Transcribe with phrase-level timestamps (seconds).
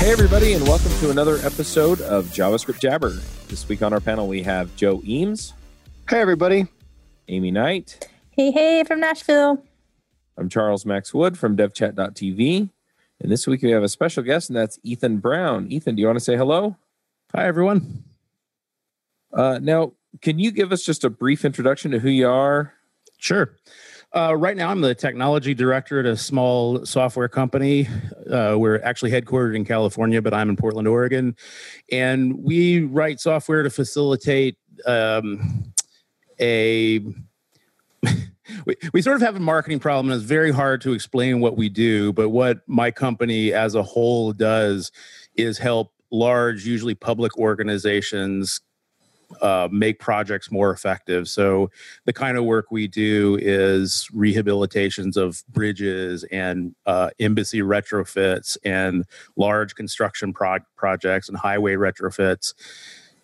[0.00, 3.10] Hey, everybody, and welcome to another episode of JavaScript Jabber.
[3.48, 5.52] This week on our panel, we have Joe Eames,
[6.08, 6.66] Hey, everybody.
[7.28, 8.08] Aimee Knight.
[8.30, 9.62] Hey, hey, from Nashville.
[10.38, 12.70] I'm Charles Max Wood from devchat.tv.
[13.20, 15.70] And this week we have a special guest, and that's Ethan Brown.
[15.70, 16.76] Ethan, do you want to say hello?
[17.34, 18.02] Hi, everyone.
[19.34, 19.92] Uh, now,
[20.22, 22.72] can you give us just a brief introduction to who you are?
[23.18, 23.54] Sure.
[24.12, 27.86] Uh, right now, I'm the technology director at a small software company.
[28.28, 31.36] Uh, we're actually headquartered in California, but I'm in Portland, Oregon.
[31.92, 35.72] And we write software to facilitate um,
[36.40, 36.98] a.
[38.64, 41.56] we, we sort of have a marketing problem, and it's very hard to explain what
[41.56, 42.12] we do.
[42.12, 44.90] But what my company as a whole does
[45.36, 48.60] is help large, usually public organizations
[49.40, 51.28] uh, make projects more effective.
[51.28, 51.70] So
[52.04, 59.04] the kind of work we do is rehabilitations of bridges and uh, embassy retrofits and
[59.36, 62.54] large construction pro- projects and highway retrofits.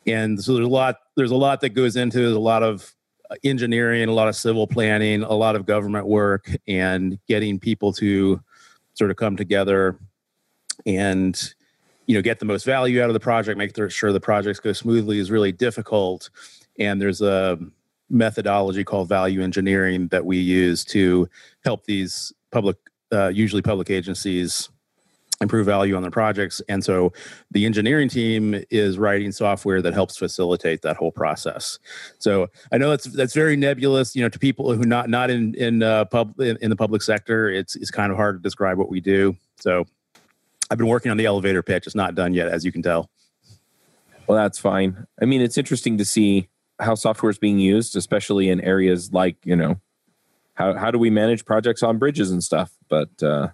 [0.06, 0.96] And so there's a lot.
[1.16, 2.28] There's a lot that goes into.
[2.28, 2.94] A lot of
[3.42, 8.40] engineering, a lot of civil planning, a lot of government work, and getting people to
[8.94, 9.98] sort of come together
[10.86, 11.54] and
[12.06, 14.72] you know get the most value out of the project make sure the projects go
[14.72, 16.30] smoothly is really difficult.
[16.78, 17.58] And there's a
[18.08, 21.28] methodology called value engineering that we use to
[21.64, 22.76] help these public
[23.12, 24.68] uh, usually public agencies
[25.40, 26.62] improve value on their projects.
[26.68, 27.12] And so
[27.50, 31.78] the engineering team is writing software that helps facilitate that whole process.
[32.18, 35.54] So i know that's that's very nebulous you know to people who not not in
[35.54, 38.78] in uh, pub in, in the public sector it's it's kind of hard to describe
[38.78, 39.36] what we do.
[39.56, 39.86] So
[40.70, 41.86] I've been working on the elevator pitch.
[41.86, 43.10] It's not done yet, as you can tell.
[44.26, 45.06] Well, that's fine.
[45.20, 46.48] I mean, it's interesting to see
[46.80, 49.80] how software is being used, especially in areas like, you know,
[50.54, 52.72] how, how do we manage projects on bridges and stuff?
[52.88, 53.48] But, uh,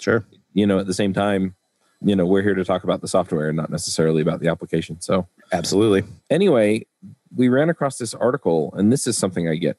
[0.00, 0.26] sure.
[0.54, 1.54] You know, at the same time,
[2.02, 5.00] you know, we're here to talk about the software, and not necessarily about the application.
[5.00, 6.04] So, absolutely.
[6.28, 6.86] Anyway,
[7.34, 9.78] we ran across this article, and this is something I get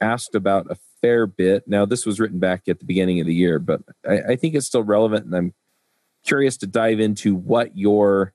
[0.00, 1.66] asked about a fair bit.
[1.66, 4.54] Now, this was written back at the beginning of the year, but I, I think
[4.54, 5.54] it's still relevant, and I'm
[6.28, 8.34] curious to dive into what you're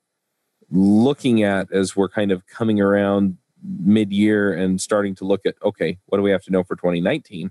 [0.70, 5.98] looking at as we're kind of coming around mid-year and starting to look at okay
[6.06, 7.50] what do we have to know for 2019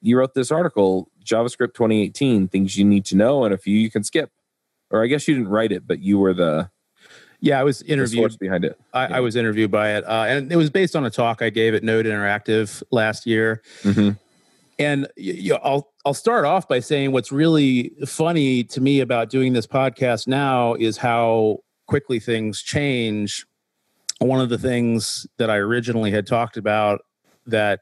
[0.00, 3.90] you wrote this article javascript 2018 things you need to know and a few you
[3.90, 4.30] can skip
[4.90, 6.68] or i guess you didn't write it but you were the
[7.40, 9.16] yeah i was interviewed behind it I, yeah.
[9.18, 11.74] I, was interviewed by it uh, and it was based on a talk i gave
[11.74, 14.10] at node interactive last year mm-hmm.
[14.78, 19.30] And you know, i'll I'll start off by saying what's really funny to me about
[19.30, 23.46] doing this podcast now is how quickly things change.
[24.18, 27.00] One of the things that I originally had talked about
[27.46, 27.80] that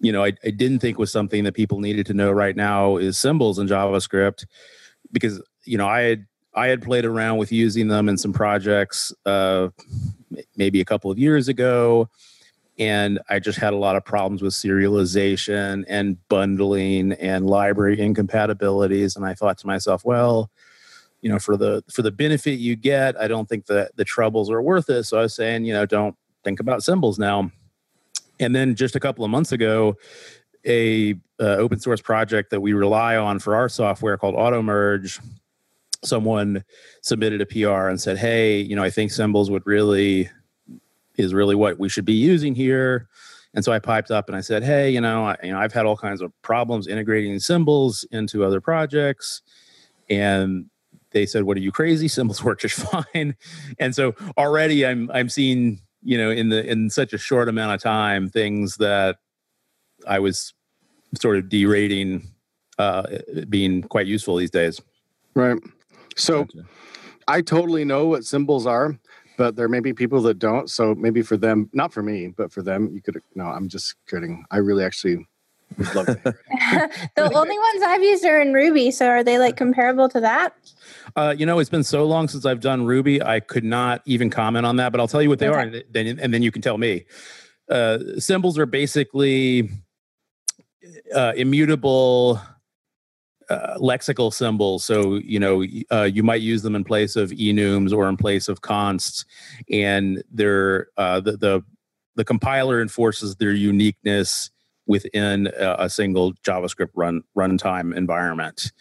[0.00, 2.96] you know I, I didn't think was something that people needed to know right now
[2.96, 4.44] is symbols in JavaScript
[5.12, 9.12] because you know I had I had played around with using them in some projects
[9.24, 9.68] uh,
[10.56, 12.08] maybe a couple of years ago
[12.82, 19.14] and I just had a lot of problems with serialization and bundling and library incompatibilities.
[19.14, 20.50] And I thought to myself, well,
[21.20, 24.50] you know, for the for the benefit you get, I don't think that the troubles
[24.50, 25.04] are worth it.
[25.04, 27.52] So I was saying, you know, don't think about symbols now.
[28.40, 29.96] And then just a couple of months ago,
[30.66, 35.20] a uh, open source project that we rely on for our software called AutoMerge,
[36.02, 36.64] someone
[37.02, 40.28] submitted a PR and said, "Hey, you know, I think symbols would really
[41.16, 43.08] is really what we should be using here.
[43.54, 45.72] And so I piped up and I said, "Hey, you know, I, you know, I've
[45.72, 49.42] had all kinds of problems integrating symbols into other projects."
[50.08, 50.66] And
[51.10, 52.08] they said, "What are you crazy?
[52.08, 52.76] Symbols work just
[53.14, 53.36] fine."
[53.78, 57.74] And so already I'm I'm seeing, you know, in the in such a short amount
[57.74, 59.18] of time things that
[60.06, 60.54] I was
[61.20, 62.26] sort of derating
[62.78, 63.18] uh
[63.50, 64.80] being quite useful these days.
[65.34, 65.58] Right.
[66.16, 66.64] So gotcha.
[67.28, 68.98] I totally know what symbols are
[69.36, 70.68] but there may be people that don't.
[70.70, 73.20] So maybe for them, not for me, but for them, you could.
[73.34, 74.44] No, I'm just kidding.
[74.50, 75.26] I really actually
[75.78, 77.10] would love to hear it.
[77.16, 78.90] the only ones I've used are in Ruby.
[78.90, 80.54] So are they like comparable to that?
[81.16, 84.30] Uh, you know, it's been so long since I've done Ruby, I could not even
[84.30, 84.92] comment on that.
[84.92, 85.56] But I'll tell you what they okay.
[85.56, 87.04] are, and then and then you can tell me.
[87.68, 89.70] Uh, symbols are basically
[91.14, 92.40] uh, immutable
[93.52, 94.84] uh, lexical symbols.
[94.84, 98.48] So you know uh, you might use them in place of enums or in place
[98.48, 99.24] of consts,
[99.70, 101.62] and they're uh, the, the
[102.14, 104.50] the compiler enforces their uniqueness
[104.86, 108.72] within a, a single JavaScript run runtime environment.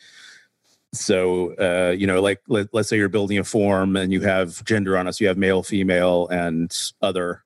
[0.94, 4.63] So uh, you know, like let, let's say you're building a form and you have
[4.65, 7.44] gender on so you have male, female, and other,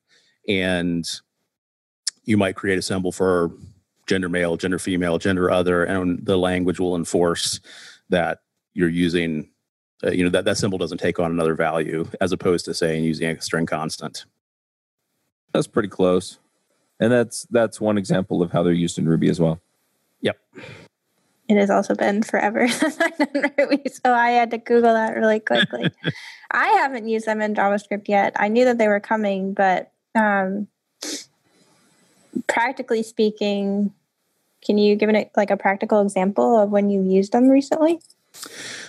[0.48, 1.08] and
[2.24, 3.52] you might create a symbol for
[4.08, 7.60] gender male, gender female, gender other, and the language will enforce
[8.10, 8.40] that
[8.74, 9.50] you're using,
[10.04, 13.04] uh, you know, that that symbol doesn't take on another value as opposed to saying
[13.04, 14.26] using a string constant.
[15.54, 16.40] That's pretty close,
[17.00, 19.62] and that's that's one example of how they're used in Ruby as well.
[20.22, 20.38] Yep.
[21.48, 25.16] It has also been forever since I've done Ruby, so I had to Google that
[25.16, 25.90] really quickly.
[26.52, 28.34] I haven't used them in JavaScript yet.
[28.36, 30.68] I knew that they were coming, but um,
[32.48, 33.94] practically speaking,
[34.66, 38.00] can you give it like a practical example of when you used them recently?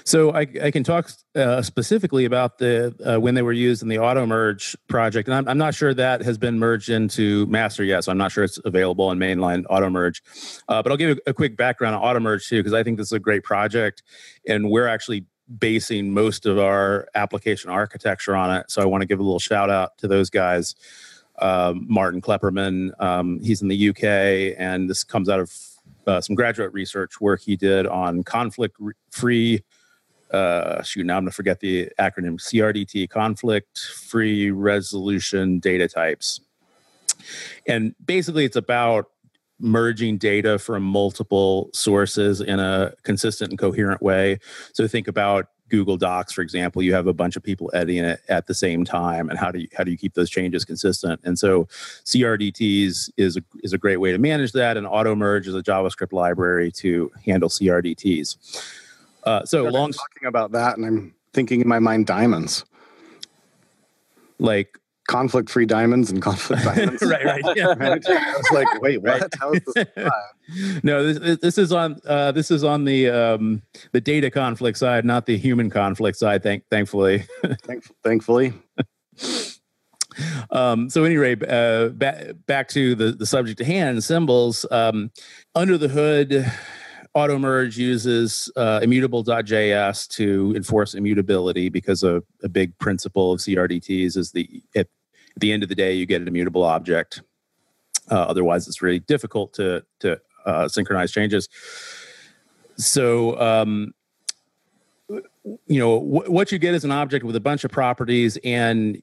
[0.05, 3.89] So I, I can talk uh, specifically about the uh, when they were used in
[3.89, 8.05] the Automerge project, and I'm, I'm, not sure that has been merged into master yet.
[8.05, 10.21] So I'm not sure it's available in mainline Automerge.
[10.69, 13.13] Uh, but I'll give a quick background on Automerge too, because I think this is
[13.13, 14.03] a great project,
[14.47, 15.27] and we're actually
[15.59, 18.71] basing most of our application architecture on it.
[18.71, 20.75] So I want to give a little shout out to those guys.
[21.39, 25.53] Um, Martin Kleppmann, um, he's in the UK, and this comes out of
[26.07, 28.77] uh, some graduate research work he did on conflict
[29.11, 29.63] free.
[30.31, 36.41] Uh, shoot, now I'm gonna forget the acronym CRDT, conflict free resolution data types.
[37.67, 39.07] And basically, it's about
[39.59, 44.39] merging data from multiple sources in a consistent and coherent way.
[44.73, 48.21] So think about Google Docs, for example, you have a bunch of people editing it
[48.29, 51.21] at the same time, and how do you how do you keep those changes consistent?
[51.25, 51.65] And so,
[52.05, 56.13] CRDTs is a, is a great way to manage that, and Automerge is a JavaScript
[56.13, 58.65] library to handle CRDTs.
[59.25, 62.65] Uh, so, long talking about that, and I'm thinking in my mind diamonds,
[64.39, 67.03] like conflict free diamonds and conflict diamonds.
[67.03, 67.43] right, right.
[67.57, 67.75] Yeah.
[67.79, 67.97] I
[68.37, 69.21] was like, wait, what?
[69.21, 69.35] Right.
[69.41, 69.87] How is this?
[70.83, 73.63] no, this, this is on uh, this is on the um,
[73.93, 76.43] the data conflict side, not the human conflict side.
[76.43, 77.25] Thank, thankfully.
[77.63, 78.53] Thank, thankfully.
[80.51, 84.67] um, so anyway, uh, back back to the the subject at hand, symbols.
[84.71, 85.11] Um,
[85.55, 86.51] under the hood,
[87.17, 94.33] Automerge uses uh, immutable.js to enforce immutability because a, a big principle of CRDTs is
[94.33, 94.63] the
[95.37, 97.23] at the end of the day you get an immutable object.
[98.11, 101.49] Uh, otherwise, it's really difficult to to uh, synchronize changes.
[102.77, 103.95] So, um,
[105.09, 109.03] you know, wh- what you get is an object with a bunch of properties, and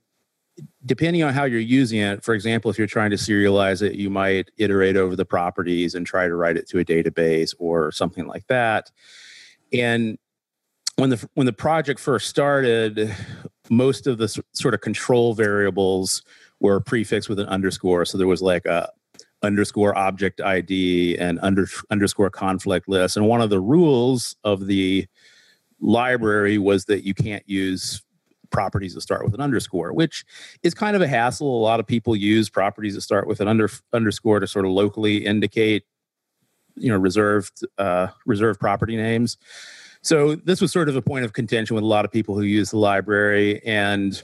[0.85, 4.09] depending on how you're using it, for example, if you're trying to serialize it, you
[4.09, 8.27] might iterate over the properties and try to write it to a database or something
[8.27, 8.91] like that.
[9.71, 10.17] And
[10.95, 13.13] when the when the project first started,
[13.69, 16.23] most of the sort of control variables
[16.59, 18.05] were prefixed with an underscore.
[18.05, 18.89] So there was like a
[19.41, 23.17] underscore object ID and under, underscore conflict list.
[23.17, 25.05] And one of the rules of the
[25.81, 28.01] library was that you can't use
[28.49, 30.23] properties that start with an underscore, which
[30.61, 31.47] is kind of a hassle.
[31.47, 34.71] A lot of people use properties that start with an under, underscore to sort of
[34.71, 35.83] locally indicate,
[36.75, 39.37] you know, reserved uh, reserved property names.
[40.03, 42.41] So this was sort of a point of contention with a lot of people who
[42.41, 44.21] use the library, and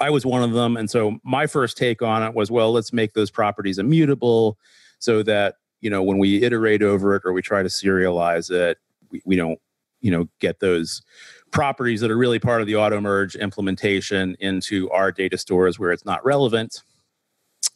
[0.00, 0.76] I was one of them.
[0.76, 4.58] And so my first take on it was, well, let's make those properties immutable,
[4.98, 8.78] so that you know when we iterate over it or we try to serialize it,
[9.10, 9.60] we, we don't
[10.00, 11.02] you know get those
[11.50, 16.04] properties that are really part of the Automerge implementation into our data stores where it's
[16.04, 16.82] not relevant.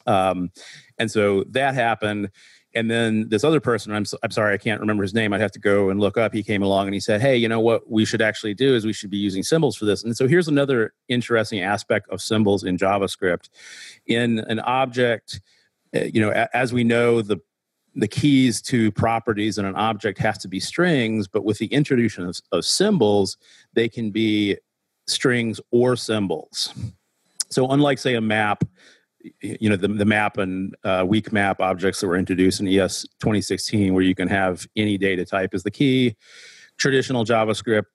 [0.05, 0.51] Um,
[0.97, 2.29] and so that happened.
[2.75, 5.33] And then this other person, I'm, I'm sorry, I can't remember his name.
[5.33, 6.33] I'd have to go and look up.
[6.33, 8.85] He came along and he said, Hey, you know what we should actually do is
[8.85, 10.03] we should be using symbols for this.
[10.03, 13.49] And so here's another interesting aspect of symbols in JavaScript.
[14.05, 15.41] In an object,
[15.93, 17.39] eh, you know, as we know, the
[17.95, 22.25] the keys to properties in an object have to be strings, but with the introduction
[22.25, 23.37] of, of symbols,
[23.73, 24.57] they can be
[25.07, 26.73] strings or symbols.
[27.49, 28.63] So, unlike, say, a map,
[29.41, 33.03] you know, the, the map and uh, weak map objects that were introduced in ES
[33.19, 36.15] 2016, where you can have any data type as the key,
[36.77, 37.85] traditional JavaScript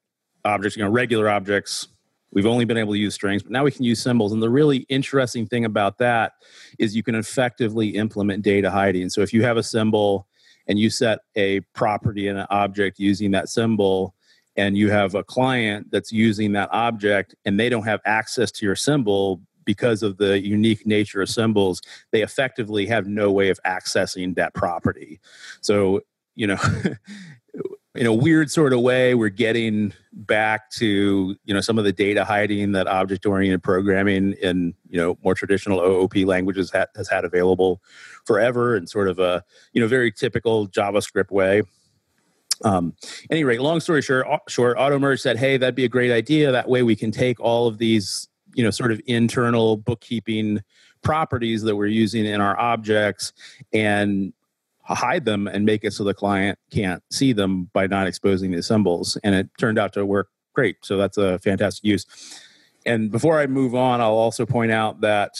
[0.44, 1.88] objects, you know, regular objects
[2.34, 4.32] We've only been able to use strings, but now we can use symbols.
[4.32, 6.32] And the really interesting thing about that
[6.80, 9.08] is you can effectively implement data hiding.
[9.08, 10.26] So if you have a symbol
[10.66, 14.14] and you set a property in an object using that symbol,
[14.56, 18.64] and you have a client that's using that object and they don't have access to
[18.64, 21.80] your symbol because of the unique nature of symbols,
[22.10, 25.20] they effectively have no way of accessing that property.
[25.60, 26.02] So,
[26.34, 26.58] you know,
[27.94, 31.92] in a weird sort of way, we're getting back to you know some of the
[31.92, 37.24] data hiding that object-oriented programming in you know more traditional OOP languages ha- has had
[37.24, 37.80] available
[38.24, 41.62] forever, in sort of a you know very typical JavaScript way.
[42.62, 42.94] Um,
[43.30, 46.50] any rate, long story short, short, AutoMerge said, "Hey, that'd be a great idea.
[46.50, 50.62] That way, we can take all of these you know sort of internal bookkeeping
[51.02, 53.32] properties that we're using in our objects
[53.72, 54.32] and
[54.84, 58.62] hide them and make it so the client can't see them by not exposing the
[58.62, 59.16] symbols.
[59.24, 60.76] And it turned out to work great.
[60.82, 62.06] So that's a fantastic use.
[62.84, 65.32] And before I move on, I'll also point out that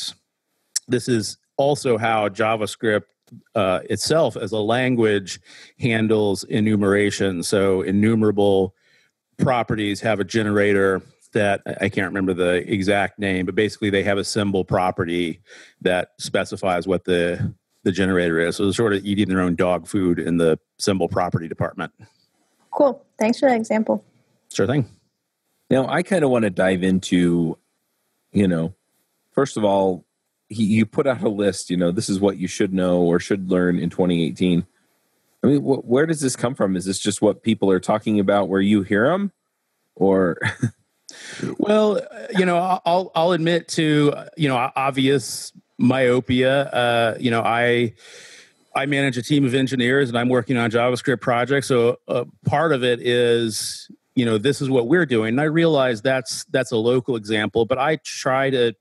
[0.89, 3.05] this is also how JavaScript
[3.55, 5.41] uh, itself as a language
[5.79, 7.43] handles enumeration.
[7.43, 8.75] So enumerable
[9.37, 11.03] properties have a generator
[11.35, 15.41] that I can't remember the exact name, but basically they have a symbol property
[15.83, 18.57] that specifies what the the generator is.
[18.57, 21.93] So they're sort of eating their own dog food in the symbol property department.
[22.71, 23.05] Cool.
[23.19, 24.03] Thanks for that example.
[24.53, 24.89] Sure thing.
[25.71, 27.59] Now, I kind of want to dive into,
[28.33, 28.75] you know,
[29.33, 30.07] first of all,
[30.49, 33.21] he, you put out a list, you know, this is what you should know or
[33.21, 34.67] should learn in 2018.
[35.43, 36.77] I mean, wh- where does this come from?
[36.77, 39.31] Is this just what people are talking about where you hear them?
[39.95, 40.39] Or.
[41.59, 46.63] well, you know, I'll, I'll admit to, you know, obvious myopia.
[46.65, 47.95] Uh, you know, I
[48.75, 51.69] I manage a team of engineers and I'm working on JavaScript projects.
[51.69, 55.31] So uh, part of it is, you know, this is what we're doing.
[55.31, 58.75] And I realize that's that's a local example, but I try to,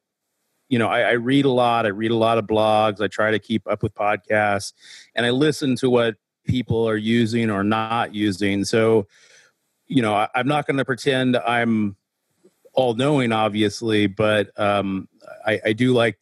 [0.70, 1.86] you know, I, I read a lot.
[1.86, 3.02] I read a lot of blogs.
[3.02, 4.74] I try to keep up with podcasts,
[5.14, 8.66] and I listen to what people are using or not using.
[8.66, 9.08] So,
[9.86, 11.96] you know, I, I'm not going to pretend I'm
[12.74, 15.08] all knowing, obviously, but um,
[15.46, 16.18] I, I do like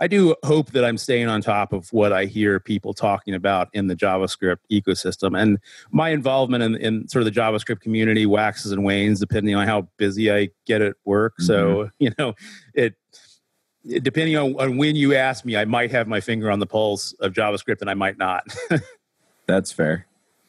[0.00, 3.68] I do hope that I'm staying on top of what I hear people talking about
[3.72, 5.40] in the JavaScript ecosystem.
[5.40, 5.58] And
[5.90, 9.88] my involvement in, in sort of the JavaScript community waxes and wanes depending on how
[9.96, 11.34] busy I get at work.
[11.34, 11.46] Mm-hmm.
[11.46, 12.34] So, you know,
[12.74, 12.94] it,
[13.84, 16.66] it depending on, on when you ask me, I might have my finger on the
[16.66, 18.44] pulse of JavaScript and I might not.
[19.46, 20.06] That's fair.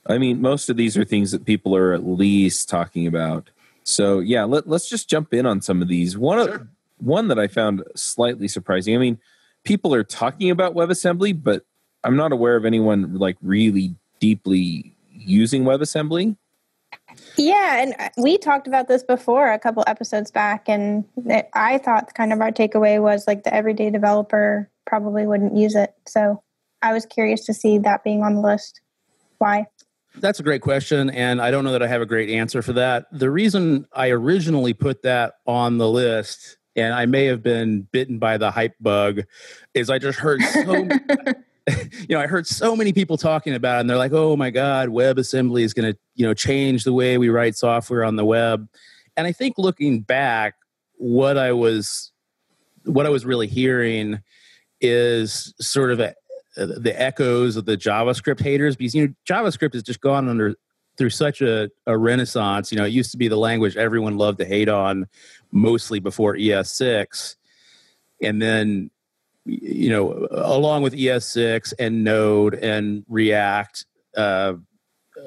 [0.08, 3.50] I mean, most of these are things that people are at least talking about.
[3.88, 6.18] So yeah, let, us just jump in on some of these.
[6.18, 6.56] One sure.
[6.56, 6.68] of
[6.98, 8.94] one that I found slightly surprising.
[8.96, 9.18] I mean,
[9.64, 11.66] people are talking about WebAssembly, but
[12.04, 16.36] I'm not aware of anyone like really deeply using WebAssembly.
[17.38, 21.06] Yeah, and uh, we talked about this before a couple episodes back, and
[21.54, 25.94] I thought kind of our takeaway was like the everyday developer probably wouldn't use it.
[26.08, 26.44] So
[26.82, 28.82] I was curious to see that being on the list.
[29.38, 29.68] Why?
[30.20, 32.74] That's a great question, and I don't know that I have a great answer for
[32.74, 33.06] that.
[33.12, 38.20] The reason I originally put that on the list and I may have been bitten
[38.20, 39.24] by the hype bug,
[39.74, 40.88] is I just heard so.
[42.08, 44.52] you know, I heard so many people talking about it, and they're like, "Oh my
[44.52, 48.24] God, WebAssembly is going to, you know, change the way we write software on the
[48.24, 48.70] web."
[49.18, 50.56] And I think looking back,
[50.96, 52.12] what I was,
[52.86, 54.22] what I was really hearing,
[54.80, 56.14] is sort of a,
[56.66, 60.56] the echoes of the JavaScript haters because you know JavaScript has just gone under
[60.98, 62.72] through such a, a renaissance.
[62.72, 65.08] You know, it used to be the language everyone loved to hate on,
[65.52, 67.36] mostly before ES6,
[68.22, 68.90] and then
[69.46, 73.86] you know, along with ES6 and Node and React,
[74.18, 74.56] uh,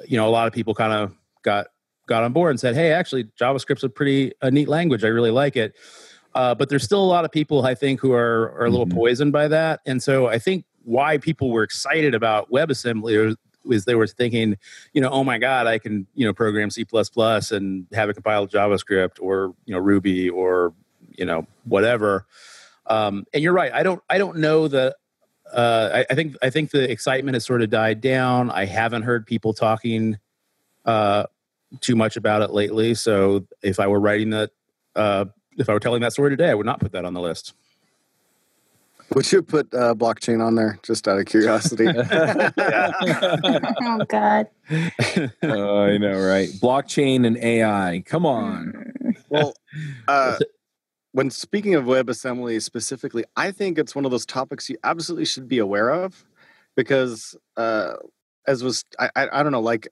[0.07, 1.69] you know, a lot of people kind of got
[2.07, 5.05] got on board and said, "Hey, actually, JavaScript's a pretty a neat language.
[5.05, 5.75] I really like it."
[6.35, 8.87] Uh, but there's still a lot of people I think who are are a little
[8.87, 8.99] mm-hmm.
[8.99, 13.95] poisoned by that, and so I think why people were excited about WebAssembly was they
[13.95, 14.57] were thinking,
[14.93, 16.87] you know, oh my God, I can, you know, program C
[17.51, 20.73] and have it compile JavaScript or, you know, Ruby or,
[21.17, 22.27] you know, whatever.
[22.87, 23.73] Um, and you're right.
[23.73, 24.97] I don't, I don't know the,
[25.53, 28.51] uh, I, I, think, I think the excitement has sort of died down.
[28.51, 30.19] I haven't heard people talking,
[30.85, 31.25] uh,
[31.81, 32.95] too much about it lately.
[32.95, 34.51] So if I were writing that,
[34.97, 37.21] uh, if I were telling that story today, I would not put that on the
[37.21, 37.55] list.
[39.15, 41.87] Would you put uh, blockchain on there just out of curiosity?
[41.89, 42.51] oh
[44.09, 44.47] God!
[45.43, 46.49] oh, I know, right?
[46.49, 48.05] Blockchain and AI.
[48.07, 48.95] Come on.
[49.29, 49.55] Well,
[50.07, 50.39] uh,
[51.13, 55.49] when speaking of WebAssembly specifically, I think it's one of those topics you absolutely should
[55.49, 56.25] be aware of
[56.77, 57.95] because, uh,
[58.47, 59.89] as was I, I, I don't know, like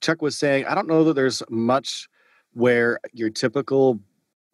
[0.00, 2.08] Chuck was saying, I don't know that there's much
[2.54, 4.00] where your typical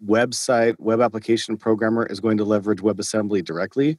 [0.07, 3.99] website web application programmer is going to leverage WebAssembly directly,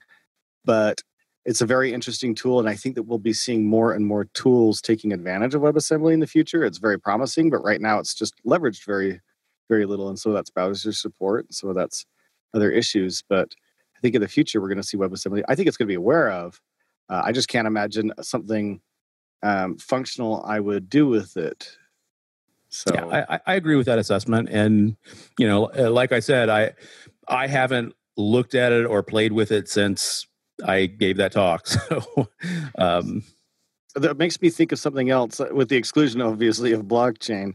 [0.66, 1.02] but
[1.46, 4.26] it's a very interesting tool, and I think that we'll be seeing more and more
[4.34, 6.64] tools taking advantage of WebAssembly in the future.
[6.64, 9.20] It's very promising, but right now it's just leveraged very,
[9.68, 12.06] very little, and so that's browser support, so that's
[12.54, 13.24] other issues.
[13.28, 13.56] But
[13.98, 15.44] I think in the future we're going to see WebAssembly.
[15.48, 16.62] I think it's going to be aware of.
[17.10, 18.82] Uh, I just can't imagine something
[19.44, 21.76] um, functional I would do with it
[22.72, 24.50] So yeah, I, I agree with that assessment.
[24.50, 24.96] And
[25.38, 26.74] you know, uh, like I said, I
[27.28, 30.26] I haven't looked at it or played with it since
[30.66, 31.68] I gave that talk.
[31.90, 32.30] So
[32.78, 33.24] um,
[33.96, 37.54] that makes me think of something else uh, with the exclusion obviously of blockchain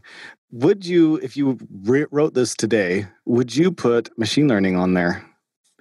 [0.51, 5.25] would you if you re- wrote this today would you put machine learning on there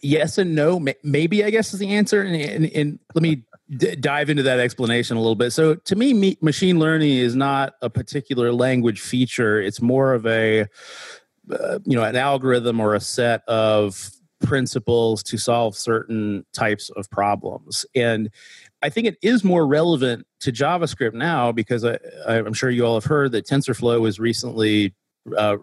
[0.03, 3.43] yes and no maybe i guess is the answer and, and, and let me
[3.75, 7.35] d- dive into that explanation a little bit so to me, me machine learning is
[7.35, 10.67] not a particular language feature it's more of a
[11.51, 17.09] uh, you know an algorithm or a set of principles to solve certain types of
[17.11, 18.31] problems and
[18.83, 22.95] I think it is more relevant to JavaScript now because I, am sure you all
[22.95, 24.95] have heard that TensorFlow was recently
[25.37, 25.57] uh,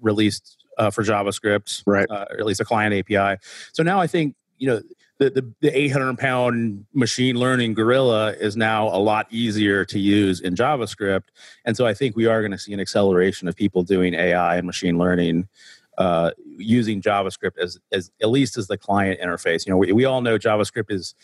[0.00, 2.06] released uh, for JavaScript, right?
[2.08, 3.40] Uh, or at least a client API.
[3.72, 4.82] So now I think you know
[5.18, 10.40] the, the, the 800 pound machine learning gorilla is now a lot easier to use
[10.40, 11.24] in JavaScript,
[11.64, 14.56] and so I think we are going to see an acceleration of people doing AI
[14.56, 15.48] and machine learning.
[15.96, 19.66] Uh, using JavaScript as, as at least as the client interface.
[19.66, 21.16] You know, we, we all know JavaScript is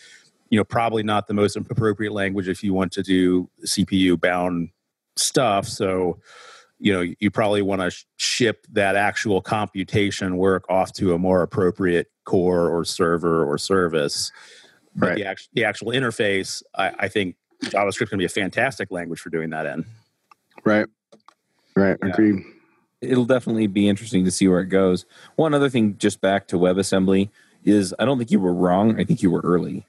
[0.51, 4.71] you know probably not the most appropriate language if you want to do cpu bound
[5.17, 6.19] stuff so
[6.85, 11.19] you know you probably want to sh- ship that actual computation work off to a
[11.19, 14.31] more appropriate core or server or service.
[14.95, 15.17] But right.
[15.17, 19.31] the, act- the actual interface I, I think javascript can be a fantastic language for
[19.31, 19.87] doing that in.
[20.63, 20.87] Right.
[21.75, 21.97] Right.
[22.03, 22.11] Yeah.
[22.11, 22.45] agreed.
[23.01, 25.07] It'll definitely be interesting to see where it goes.
[25.37, 27.31] One other thing just back to webassembly
[27.65, 29.01] is i don't think you were wrong.
[29.01, 29.87] I think you were early.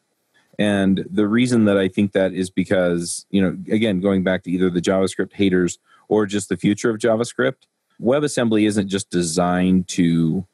[0.58, 4.52] And the reason that I think that is because, you know, again, going back to
[4.52, 7.68] either the JavaScript haters or just the future of JavaScript,
[8.02, 10.46] WebAssembly isn't just designed to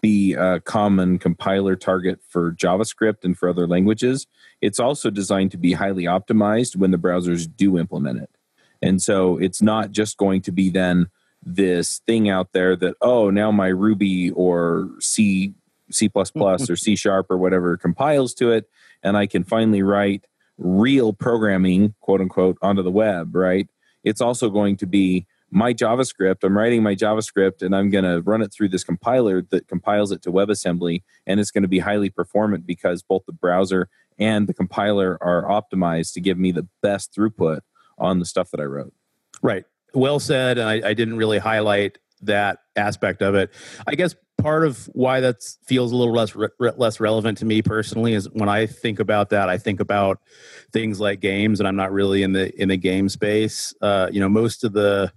[0.00, 4.26] be a common compiler target for JavaScript and for other languages.
[4.60, 8.30] It's also designed to be highly optimized when the browsers do implement it.
[8.82, 11.08] And so it's not just going to be then
[11.42, 15.54] this thing out there that, oh, now my Ruby or C
[15.90, 18.68] C or C sharp or whatever compiles to it
[19.02, 20.24] and I can finally write
[20.56, 23.68] real programming, quote unquote, onto the web, right?
[24.04, 26.44] It's also going to be my JavaScript.
[26.44, 30.12] I'm writing my JavaScript and I'm going to run it through this compiler that compiles
[30.12, 31.02] it to WebAssembly.
[31.26, 35.44] And it's going to be highly performant because both the browser and the compiler are
[35.44, 37.60] optimized to give me the best throughput
[37.98, 38.92] on the stuff that I wrote.
[39.42, 39.64] Right.
[39.94, 40.58] Well said.
[40.58, 43.52] And I, I didn't really highlight that aspect of it.
[43.86, 47.60] I guess part of why that feels a little less re- less relevant to me
[47.60, 50.20] personally is when I think about that, I think about
[50.72, 53.74] things like games, and I'm not really in the in the game space.
[53.82, 55.12] Uh, you know, most of the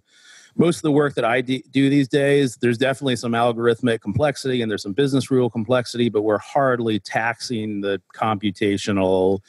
[0.58, 4.70] most of the work that I do these days, there's definitely some algorithmic complexity and
[4.70, 9.40] there's some business rule complexity, but we're hardly taxing the computational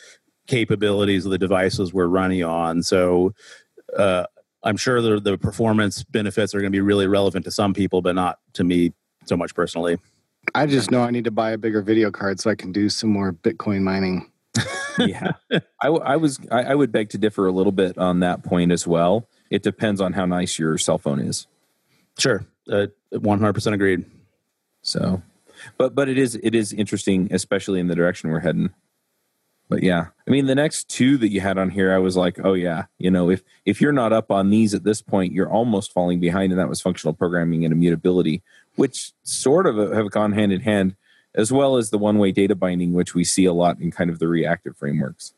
[0.47, 2.83] capabilities of the devices we're running on.
[2.83, 3.35] So.
[3.97, 4.25] Uh,
[4.65, 8.01] I'm sure the, the performance benefits are going to be really relevant to some people,
[8.01, 8.93] but not to me
[9.25, 9.99] so much personally.
[10.55, 12.89] I just know I need to buy a bigger video card so I can do
[12.89, 14.31] some more Bitcoin mining.
[14.99, 15.33] yeah,
[15.81, 18.71] I, I was I, I, would beg to differ a little bit on that point
[18.71, 19.27] as well.
[19.51, 21.47] It depends on how nice your cell phone is.
[22.19, 24.05] Sure, uh, one hundred percent agreed.
[24.83, 25.23] So,
[25.79, 28.75] but but it is it is interesting, especially in the direction we're heading
[29.73, 32.39] but yeah i mean the next two that you had on here i was like
[32.45, 35.51] oh yeah you know if if you're not up on these at this point you're
[35.51, 38.43] almost falling behind and that was functional programming and immutability
[38.77, 40.97] which sort of have gone hand in hand
[41.35, 44.11] as well as the one way data binding which we see a lot in kind
[44.11, 45.35] of the reactive frameworks.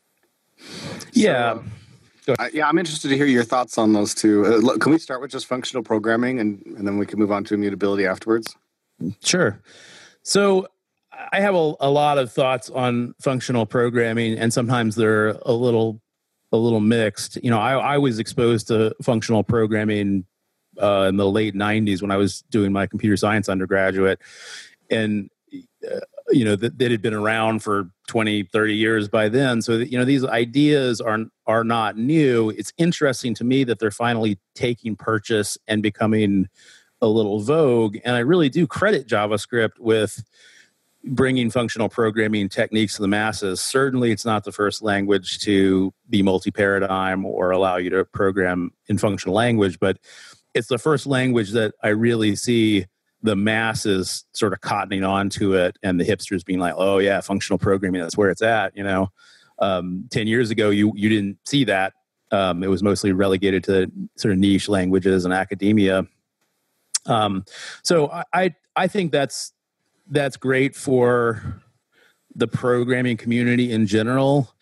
[1.13, 1.59] Yeah.
[2.21, 4.45] So, uh, yeah i'm interested to hear your thoughts on those two.
[4.45, 7.31] Uh, look, can we start with just functional programming and, and then we can move
[7.31, 8.55] on to immutability afterwards?
[9.21, 9.61] Sure.
[10.23, 10.67] So
[11.31, 16.01] I have a, a lot of thoughts on functional programming, and sometimes they're a little
[16.51, 17.37] a little mixed.
[17.43, 20.25] You know, I, I was exposed to functional programming
[20.81, 24.19] uh, in the late '90s when I was doing my computer science undergraduate,
[24.89, 29.61] and uh, you know that, that had been around for 20 30 years by then.
[29.61, 32.49] So you know these ideas are are not new.
[32.51, 36.49] It's interesting to me that they're finally taking purchase and becoming
[37.01, 37.97] a little vogue.
[38.03, 40.23] And i really do credit javascript with
[41.03, 43.61] bringing functional programming techniques to the masses.
[43.61, 48.71] Certainly, it's not the first language to be multi paradigm or allow you to program
[48.87, 49.97] in functional language, but
[50.55, 52.85] it's the first language that I really see
[53.21, 57.57] the masses sort of cottoning onto it and the hipsters being like, oh, yeah, functional
[57.57, 58.75] programming, that's where it's at.
[58.75, 59.11] You know,
[59.59, 61.93] um, 10 years ago, you, you didn't see that.
[62.31, 66.07] Um, it was mostly relegated to sort of niche languages and academia.
[67.05, 67.45] Um,
[67.83, 69.53] so I, I think that's
[70.07, 71.61] that's great for
[72.35, 74.53] the programming community in general.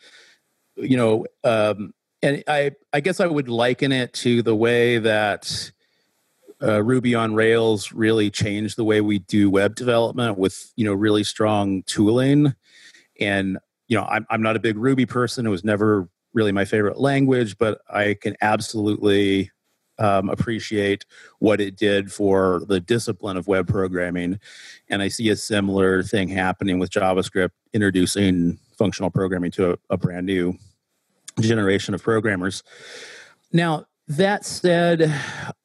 [0.76, 5.72] You know, um, and I I guess I would liken it to the way that
[6.64, 10.94] uh, Ruby on Rails really changed the way we do web development with you know
[10.94, 12.56] really strong tooling.
[13.20, 15.46] And you know, I'm I'm not a big Ruby person.
[15.46, 19.52] It was never really my favorite language, but I can absolutely
[20.00, 21.06] um, appreciate
[21.40, 24.40] what it did for the discipline of web programming.
[24.90, 29.98] And I see a similar thing happening with JavaScript introducing functional programming to a, a
[29.98, 30.58] brand new
[31.40, 32.64] generation of programmers.
[33.52, 35.14] Now, that said,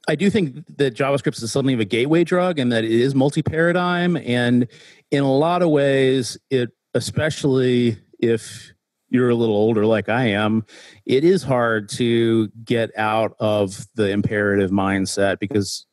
[0.09, 3.43] I do think that JavaScript is of a gateway drug and that it is multi
[3.43, 4.17] paradigm.
[4.17, 4.67] And
[5.11, 8.73] in a lot of ways, it, especially if
[9.11, 10.65] you're a little older like I am,
[11.05, 15.87] it is hard to get out of the imperative mindset because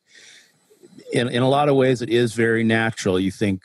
[1.12, 3.20] in, in a lot of ways it is very natural.
[3.20, 3.62] You think,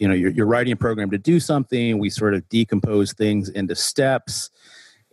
[0.00, 1.98] you know, you're, you're writing a program to do something.
[1.98, 4.50] We sort of decompose things into steps.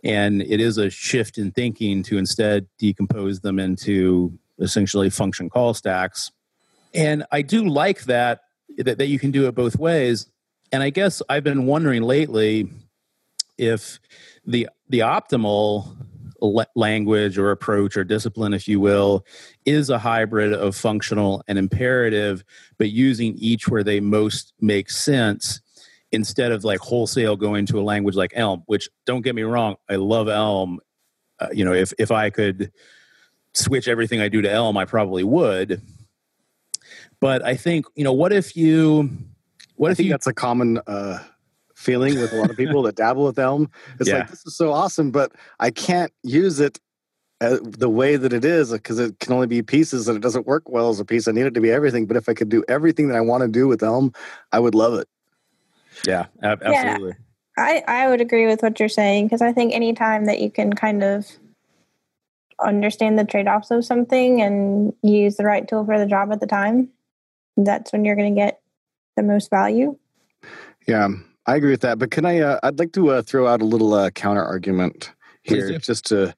[0.02, 5.74] And it is a shift in thinking to instead decompose them into essentially function call
[5.74, 6.30] stacks.
[6.94, 8.40] And I do like that,
[8.78, 10.26] that, that you can do it both ways.
[10.72, 12.68] And I guess I've been wondering lately
[13.58, 13.98] if
[14.46, 15.96] the the optimal
[16.74, 19.24] language or approach or discipline if you will
[19.64, 22.44] is a hybrid of functional and imperative
[22.76, 25.60] but using each where they most make sense
[26.12, 29.76] instead of like wholesale going to a language like elm which don't get me wrong
[29.88, 30.80] i love elm
[31.40, 32.70] uh, you know if if i could
[33.54, 35.80] switch everything i do to elm i probably would
[37.20, 39.10] but i think you know what if you
[39.76, 41.18] what I if think you that's a common uh,
[41.74, 43.68] feeling with a lot of people that dabble with Elm.
[43.98, 44.18] It's Yeah.
[44.18, 46.78] like this is so awesome, but I can't use it
[47.40, 50.46] uh, the way that it is because it can only be pieces and it doesn't
[50.46, 51.26] work well as a piece.
[51.26, 52.06] I need it to be everything.
[52.06, 54.12] But if I could do everything that I want to do with Elm,
[54.52, 55.08] I would love it.
[56.06, 56.70] yeah ab- Yeah.
[56.70, 57.14] absolutely
[57.58, 60.72] I, I would agree with what you're saying because I think anytime that you can
[60.72, 61.26] kind of
[62.62, 66.40] understand the trade offs of something and use the right tool for the job at
[66.40, 66.88] the time,
[67.56, 68.60] that's when you're going to get
[69.16, 69.96] the most value.
[70.86, 71.08] Yeah,
[71.46, 71.98] I agree with that.
[71.98, 72.40] But can I?
[72.40, 75.12] Uh, I'd like to uh, throw out a little uh, counter argument
[75.42, 76.34] here, just to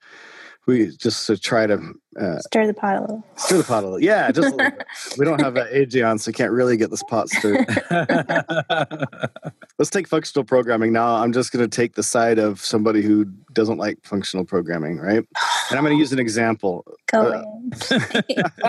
[0.67, 3.25] we just to try to uh, Stir the pot a little.
[3.37, 4.03] stir the pot a little.
[4.03, 4.87] Yeah, just a little bit.
[5.19, 7.67] We don't have uh, AJ on, so you can't really get this pot stirred.
[9.79, 11.17] Let's take functional programming now.
[11.17, 15.25] I'm just going to take the side of somebody who doesn't like functional programming, right?
[15.71, 16.85] And I'm going to use an example.
[17.11, 17.45] Go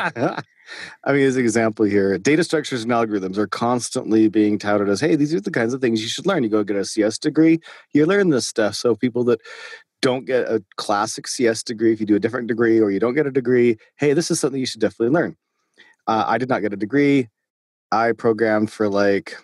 [0.03, 0.41] Uh.
[1.05, 4.99] I mean, as an example here, data structures and algorithms are constantly being touted as,
[4.99, 6.43] hey, these are the kinds of things you should learn.
[6.43, 7.59] You go get a CS degree,
[7.93, 8.75] you learn this stuff.
[8.75, 9.39] So people that
[10.01, 13.15] don't get a classic CS degree, if you do a different degree or you don't
[13.15, 15.35] get a degree, hey, this is something you should definitely learn.
[16.05, 17.29] Uh, I did not get a degree.
[17.91, 19.37] I programmed for like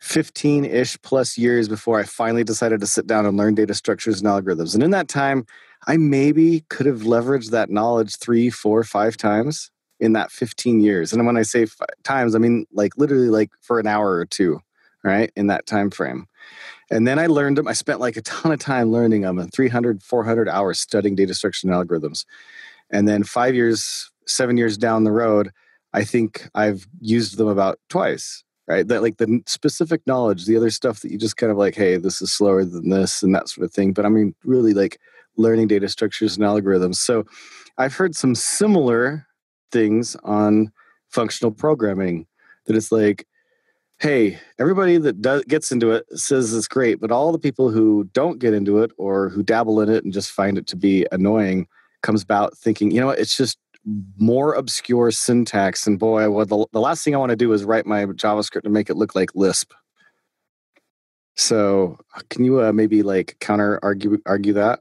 [0.00, 4.20] 15 ish plus years before I finally decided to sit down and learn data structures
[4.20, 4.74] and algorithms.
[4.74, 5.44] And in that time,
[5.86, 11.12] I maybe could have leveraged that knowledge three, four, five times in that 15 years.
[11.12, 14.26] And when I say five times, I mean like literally like for an hour or
[14.26, 14.60] two,
[15.02, 15.30] right?
[15.36, 16.26] In that time frame.
[16.90, 17.68] And then I learned them.
[17.68, 21.14] I spent like a ton of time learning them and uh, 300, 400 hours studying
[21.14, 22.24] data structures and algorithms.
[22.90, 25.50] And then five years, seven years down the road,
[25.94, 28.86] I think I've used them about twice, right?
[28.86, 31.96] That like the specific knowledge, the other stuff that you just kind of like, hey,
[31.96, 33.92] this is slower than this and that sort of thing.
[33.92, 34.98] But I mean, really like
[35.36, 36.96] learning data structures and algorithms.
[36.96, 37.24] So
[37.78, 39.26] I've heard some similar
[39.70, 40.72] things on
[41.08, 42.26] functional programming
[42.66, 43.26] that it's like,
[43.98, 48.04] hey, everybody that does, gets into it says it's great, but all the people who
[48.12, 51.06] don't get into it or who dabble in it and just find it to be
[51.12, 51.66] annoying
[52.02, 53.58] comes about thinking, you know what, it's just
[54.18, 55.86] more obscure syntax.
[55.86, 58.62] And boy, well, the, the last thing I want to do is write my JavaScript
[58.62, 59.72] to make it look like Lisp.
[61.34, 64.80] So, can you uh, maybe like counter argue argue that?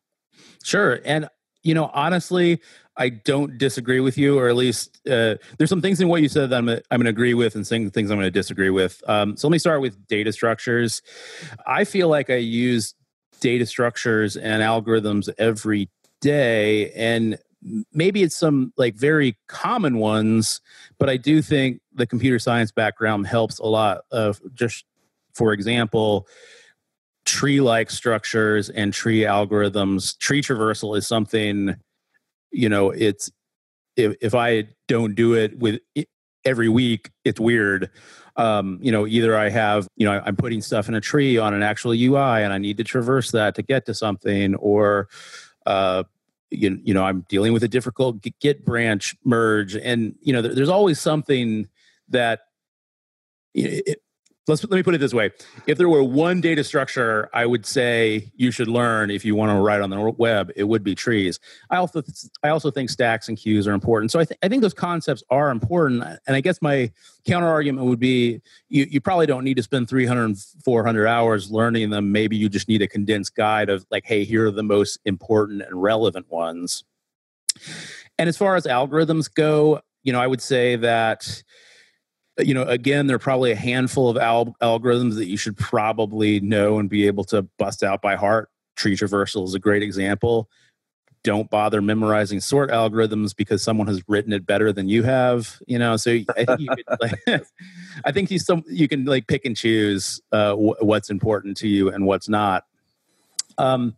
[0.63, 0.99] Sure.
[1.05, 1.27] And,
[1.63, 2.61] you know, honestly,
[2.97, 6.27] I don't disagree with you, or at least uh, there's some things in what you
[6.27, 8.69] said that I'm, I'm going to agree with and some things I'm going to disagree
[8.69, 9.01] with.
[9.07, 11.01] Um, so let me start with data structures.
[11.65, 12.93] I feel like I use
[13.39, 16.91] data structures and algorithms every day.
[16.91, 17.39] And
[17.93, 20.61] maybe it's some like very common ones,
[20.99, 24.85] but I do think the computer science background helps a lot of just,
[25.33, 26.27] for example,
[27.25, 30.17] tree like structures and tree algorithms.
[30.17, 31.75] Tree traversal is something
[32.51, 33.31] you know it's
[33.95, 35.79] if, if i don't do it with
[36.45, 37.89] every week it's weird.
[38.35, 41.53] Um you know either i have you know i'm putting stuff in a tree on
[41.53, 45.09] an actual ui and i need to traverse that to get to something or
[45.65, 46.03] uh
[46.49, 49.75] you, you know i'm dealing with a difficult git branch merge.
[49.75, 51.67] And you know there, there's always something
[52.09, 52.41] that
[53.53, 54.01] it,
[54.51, 55.31] let's let me put it this way.
[55.65, 59.51] If there were one data structure i would say you should learn if you want
[59.51, 61.39] to write on the web it would be trees.
[61.69, 62.03] I also
[62.43, 64.11] i also think stacks and queues are important.
[64.11, 66.91] So i, th- I think those concepts are important and i guess my
[67.25, 71.89] counter argument would be you, you probably don't need to spend 300 400 hours learning
[71.89, 72.11] them.
[72.11, 75.61] Maybe you just need a condensed guide of like hey here are the most important
[75.61, 76.83] and relevant ones.
[78.17, 81.43] And as far as algorithms go you know i would say that
[82.45, 86.39] you know, again, there are probably a handful of al- algorithms that you should probably
[86.39, 88.49] know and be able to bust out by heart.
[88.75, 90.49] Tree traversal is a great example.
[91.23, 95.59] Don't bother memorizing sort algorithms because someone has written it better than you have.
[95.67, 97.43] You know, so I think you could, like,
[98.05, 101.67] I think you some you can like pick and choose uh, w- what's important to
[101.67, 102.63] you and what's not.
[103.57, 103.95] Um,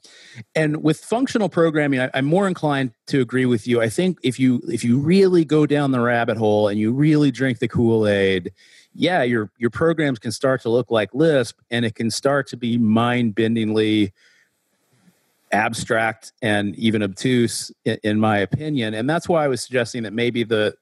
[0.55, 3.81] and with functional programming, I, am more inclined to agree with you.
[3.81, 7.31] I think if you if you really go down the rabbit hole and you really
[7.31, 8.51] drink the Kool Aid,
[8.93, 12.57] yeah, your your programs can start to look like Lisp, and it can start to
[12.57, 14.11] be mind bendingly
[15.51, 18.93] abstract and even obtuse, in, in my opinion.
[18.93, 20.75] And that's why I was suggesting that maybe the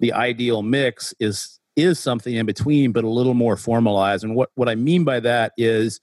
[0.00, 4.24] the ideal mix is is something in between, but a little more formalized.
[4.24, 6.00] And what what I mean by that is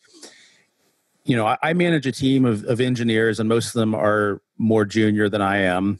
[1.26, 4.42] you know, I, I manage a team of, of engineers, and most of them are
[4.58, 6.00] more junior than I am.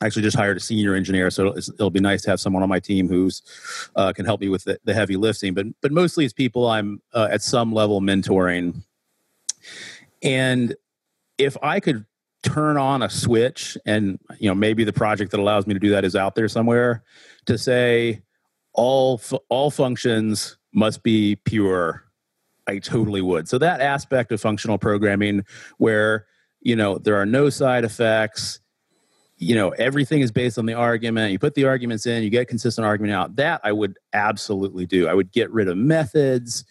[0.00, 2.62] I actually just hired a senior engineer, so it'll, it'll be nice to have someone
[2.62, 3.42] on my team who's
[3.96, 5.54] uh, can help me with the, the, heavy lifting.
[5.54, 8.82] But but mostly it's people I'm uh, at some level mentoring.
[10.22, 10.74] And
[11.38, 12.04] if I could
[12.42, 15.90] turn on a switch, and you know maybe the project that allows me to do
[15.90, 17.02] that is out there somewhere,
[17.46, 18.22] to say
[18.74, 22.05] all all functions must be pure
[22.66, 23.48] I totally would.
[23.48, 25.44] So that aspect of functional programming
[25.78, 26.26] where,
[26.60, 28.60] you know, there are no side effects,
[29.38, 31.32] you know, everything is based on the argument.
[31.32, 33.36] You put the arguments in, you get consistent argument out.
[33.36, 35.08] That I would absolutely do.
[35.08, 36.64] I would get rid of methods.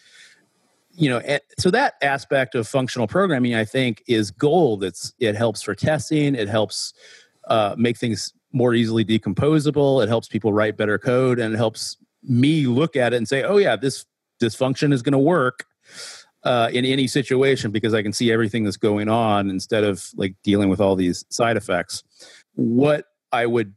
[0.91, 4.83] You know, so that aspect of functional programming, I think, is gold.
[4.83, 6.35] It's it helps for testing.
[6.35, 6.93] It helps
[7.47, 10.01] uh, make things more easily decomposable.
[10.01, 13.43] It helps people write better code, and it helps me look at it and say,
[13.43, 14.05] "Oh yeah, this
[14.39, 15.65] this function is going to work."
[16.43, 20.35] Uh, in any situation because I can see everything that's going on instead of like
[20.43, 22.03] dealing with all these side effects.
[22.53, 23.73] What I would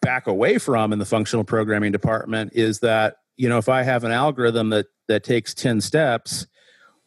[0.00, 4.04] back away from in the functional programming department is that you know if I have
[4.04, 6.46] an algorithm that that takes ten steps,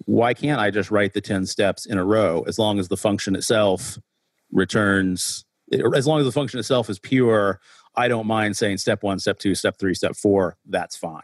[0.06, 2.98] why can't I just write the ten steps in a row as long as the
[2.98, 3.98] function itself
[4.52, 5.46] returns
[5.94, 7.60] as long as the function itself is pure
[7.98, 10.56] I don't mind saying step one, step two, step three, step four.
[10.68, 11.24] That's fine.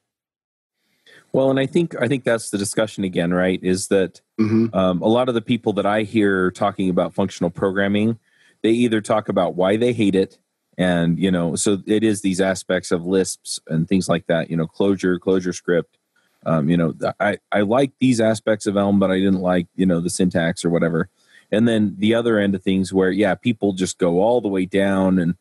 [1.33, 3.59] Well, and I think I think that's the discussion again, right?
[3.63, 4.75] Is that mm-hmm.
[4.75, 8.19] um, a lot of the people that I hear talking about functional programming,
[8.63, 10.37] they either talk about why they hate it,
[10.77, 14.49] and you know, so it is these aspects of Lisps and things like that.
[14.49, 15.97] You know, Clojure, closure script.
[16.45, 19.85] Um, you know, I I like these aspects of Elm, but I didn't like you
[19.85, 21.09] know the syntax or whatever.
[21.53, 24.65] And then the other end of things where yeah, people just go all the way
[24.65, 25.35] down and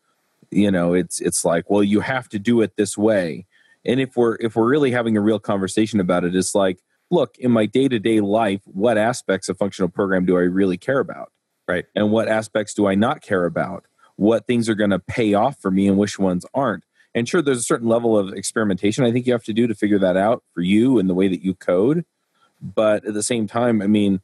[0.50, 3.46] you know it's it's like well you have to do it this way
[3.84, 6.78] and if we're if we're really having a real conversation about it it's like
[7.10, 11.32] look in my day-to-day life what aspects of functional program do i really care about?
[11.68, 11.84] Right.
[11.94, 13.84] And what aspects do i not care about?
[14.16, 16.84] What things are going to pay off for me and which ones aren't?
[17.14, 19.74] And sure there's a certain level of experimentation i think you have to do to
[19.74, 22.04] figure that out for you and the way that you code.
[22.60, 24.20] But at the same time i mean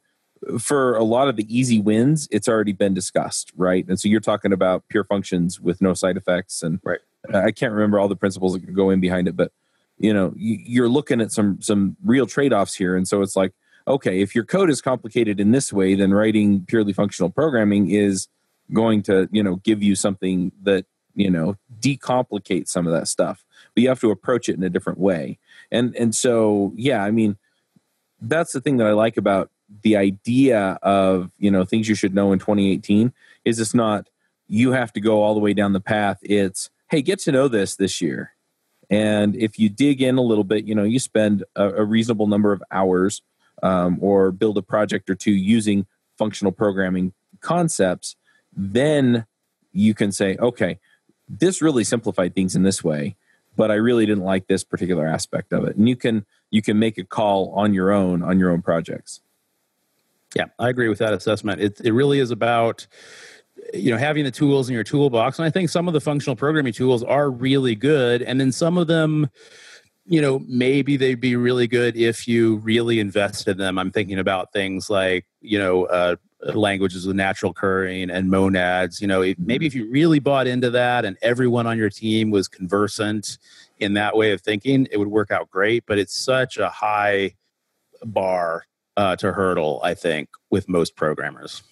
[0.59, 3.87] for a lot of the easy wins it's already been discussed right?
[3.87, 6.99] And so you're talking about pure functions with no side effects and right
[7.33, 9.51] I can't remember all the principles that go in behind it, but
[9.99, 13.53] you know, you're looking at some some real trade offs here, and so it's like,
[13.87, 18.27] okay, if your code is complicated in this way, then writing purely functional programming is
[18.73, 20.85] going to you know give you something that
[21.15, 24.69] you know decomplicate some of that stuff, but you have to approach it in a
[24.69, 25.39] different way,
[25.71, 27.37] and and so yeah, I mean,
[28.21, 29.49] that's the thing that I like about
[29.81, 33.11] the idea of you know things you should know in 2018
[33.45, 34.09] is it's not
[34.47, 36.19] you have to go all the way down the path.
[36.21, 38.33] It's hey, get to know this this year,
[38.89, 42.27] and if you dig in a little bit, you know you spend a, a reasonable
[42.27, 43.21] number of hours
[43.63, 45.85] um, or build a project or two using
[46.17, 48.15] functional programming concepts,
[48.55, 49.25] then
[49.71, 50.79] you can say, okay,
[51.29, 53.15] this really simplified things in this way,
[53.55, 55.75] but I really didn't like this particular aspect of it.
[55.75, 59.21] And you can you can make a call on your own on your own projects.
[60.35, 61.61] Yeah, I agree with that assessment.
[61.61, 62.87] It it really is about
[63.73, 65.39] you know having the tools in your toolbox.
[65.39, 68.21] And i think some of the functional programming tools are really good.
[68.21, 69.29] And then some of them
[70.09, 73.77] you know maybe they'd be really good if you really invest in them.
[73.77, 76.15] I'm thinking about things like you know uh,
[76.53, 81.03] languages with natural occurring and monads you know maybe if you really bought into that
[81.03, 83.39] and everyone on your team was conversant
[83.79, 85.83] in that way of thinking it would work out great.
[85.85, 87.35] But it's such a high
[88.05, 88.63] bar
[88.95, 91.63] uh, to hurdle i think with most programmers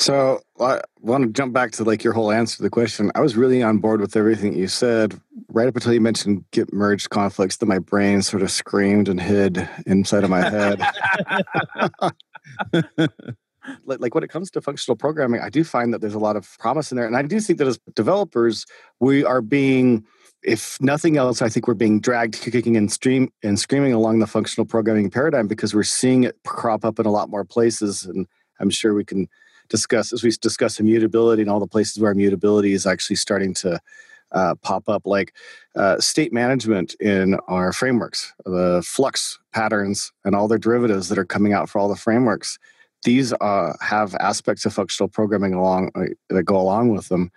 [0.00, 3.10] so I want to jump back to like your whole answer to the question.
[3.14, 6.72] I was really on board with everything you said right up until you mentioned git
[6.72, 10.80] merged conflicts that my brain sort of screamed and hid inside of my head.
[13.84, 16.36] like, like when it comes to functional programming, I do find that there's a lot
[16.36, 17.06] of promise in there.
[17.06, 18.66] And I do think that as developers,
[19.00, 20.04] we are being
[20.44, 24.26] if nothing else, I think we're being dragged kicking and stream and screaming along the
[24.26, 28.04] functional programming paradigm because we're seeing it crop up in a lot more places.
[28.04, 28.26] And
[28.60, 29.28] I'm sure we can
[29.68, 33.80] discuss as we discuss immutability and all the places where immutability is actually starting to
[34.32, 35.34] uh, pop up, like
[35.76, 41.24] uh, state management in our frameworks, the flux patterns and all their derivatives that are
[41.24, 42.58] coming out for all the frameworks.
[43.04, 47.30] These uh, have aspects of functional programming along uh, that go along with them,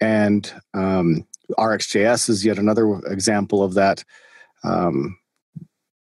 [0.00, 4.04] and um, RxJS is yet another example of that.
[4.64, 5.16] Um,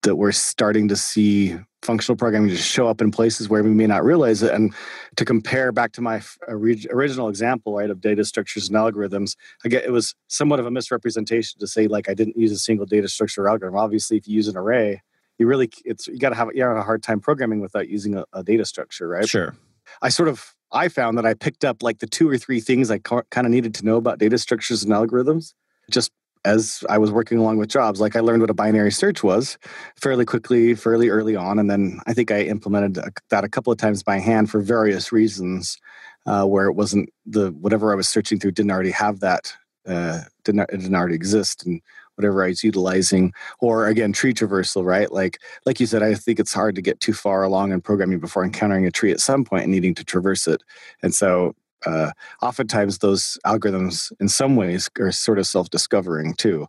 [0.08, 3.86] that we're starting to see functional programming just show up in places where we may
[3.86, 4.52] not realize it.
[4.52, 4.74] And
[5.16, 9.68] to compare back to my uh, original example, right, of data structures and algorithms, I
[9.68, 12.86] get it was somewhat of a misrepresentation to say like I didn't use a single
[12.86, 13.78] data structure or algorithm.
[13.78, 15.02] Obviously, if you use an array,
[15.38, 18.14] you really it's you got to have you have a hard time programming without using
[18.14, 19.28] a, a data structure, right?
[19.28, 19.54] Sure.
[20.02, 22.90] I sort of I found that I picked up like the two or three things
[22.90, 25.54] I kind of needed to know about data structures and algorithms
[25.90, 26.12] just
[26.44, 28.00] as I was working along with jobs.
[28.00, 29.58] Like I learned what a binary search was
[29.96, 32.98] fairly quickly, fairly early on, and then I think I implemented
[33.30, 35.78] that a couple of times by hand for various reasons,
[36.26, 39.52] uh, where it wasn't the whatever I was searching through didn't already have that,
[39.86, 41.80] uh, didn't didn't already exist, and
[42.16, 45.10] whatever I was utilizing, or again tree traversal, right?
[45.12, 48.18] Like like you said, I think it's hard to get too far along in programming
[48.18, 50.62] before encountering a tree at some point and needing to traverse it,
[51.02, 51.54] and so
[51.86, 52.10] uh,
[52.42, 56.66] oftentimes those algorithms in some ways are sort of self-discovering too.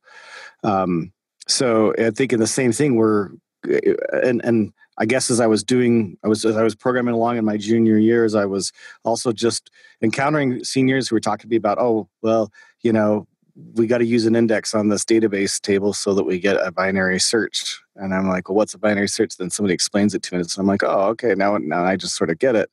[0.63, 1.12] Um,
[1.50, 3.30] so i think in the same thing we're
[3.69, 3.80] uh,
[4.24, 7.38] and and i guess as i was doing i was as i was programming along
[7.38, 8.72] in my junior years i was
[9.04, 9.69] also just
[10.02, 13.28] encountering seniors who were talking to me about oh well you know
[13.74, 16.72] we got to use an index on this database table so that we get a
[16.72, 17.82] binary search.
[17.95, 19.38] And I'm like, well, what's a binary search?
[19.38, 20.43] Then somebody explains it to me.
[20.43, 22.69] So I'm like, oh, okay, now, now I just sort of get it.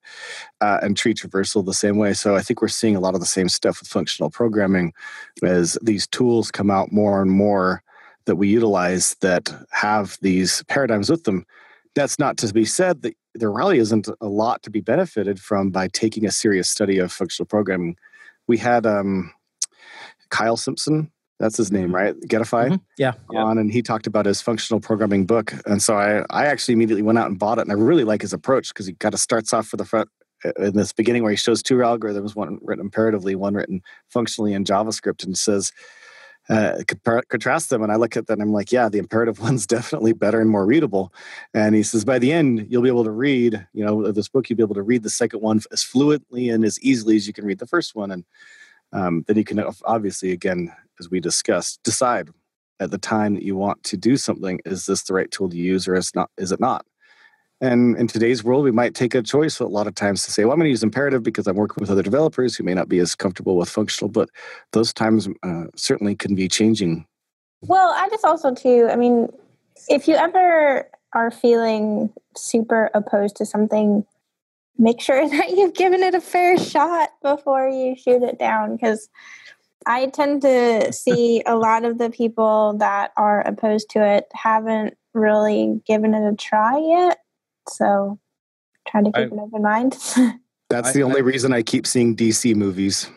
[0.61, 2.13] Uh, and tree traversal the same way.
[2.13, 4.93] So I think we're seeing a lot of the same stuff with functional programming
[5.43, 7.83] as these tools come out more and more
[8.27, 11.45] that we utilize that have these paradigms with them.
[11.95, 15.71] That's not to be said that there really isn't a lot to be benefited from
[15.71, 17.97] by taking a serious study of functional programming.
[18.47, 19.33] We had um,
[20.31, 21.11] Kyle Simpson.
[21.39, 21.95] That's his name, mm-hmm.
[21.95, 22.21] right?
[22.23, 22.69] Getify.
[22.69, 22.77] Mm-hmm.
[22.99, 23.13] Yeah.
[23.35, 27.03] On and he talked about his functional programming book, and so I I actually immediately
[27.03, 29.21] went out and bought it, and I really like his approach because he kind of
[29.21, 30.09] starts off for the front
[30.59, 34.65] in this beginning where he shows two algorithms, one written imperatively, one written functionally in
[34.65, 35.73] JavaScript, and says.
[36.49, 36.81] Uh,
[37.29, 40.13] contrast them and I look at that and I'm like, yeah, the imperative one's definitely
[40.13, 41.13] better and more readable.
[41.53, 44.49] And he says, by the end, you'll be able to read, you know, this book,
[44.49, 47.33] you'll be able to read the second one as fluently and as easily as you
[47.33, 48.13] can read the first one.
[48.13, 48.25] And
[48.93, 52.29] um, then you can obviously, again, as we discussed, decide
[52.79, 55.57] at the time that you want to do something: is this the right tool to
[55.57, 56.31] use, or is not?
[56.37, 56.87] Is it not?
[57.61, 60.45] And in today's world, we might take a choice a lot of times to say,
[60.45, 62.89] well, I'm going to use imperative because I'm working with other developers who may not
[62.89, 64.29] be as comfortable with functional, but
[64.73, 67.07] those times uh, certainly can be changing.
[67.63, 69.31] Well, I just also, too, I mean,
[69.89, 74.05] if you ever are feeling super opposed to something
[74.79, 79.09] make sure that you've given it a fair shot before you shoot it down because
[79.87, 84.97] I tend to see a lot of the people that are opposed to it haven't
[85.15, 87.19] really given it a try yet.
[87.69, 88.19] So
[88.89, 89.97] try to keep I, an open mind.
[90.69, 93.09] That's the I, only I, reason I keep seeing DC movies.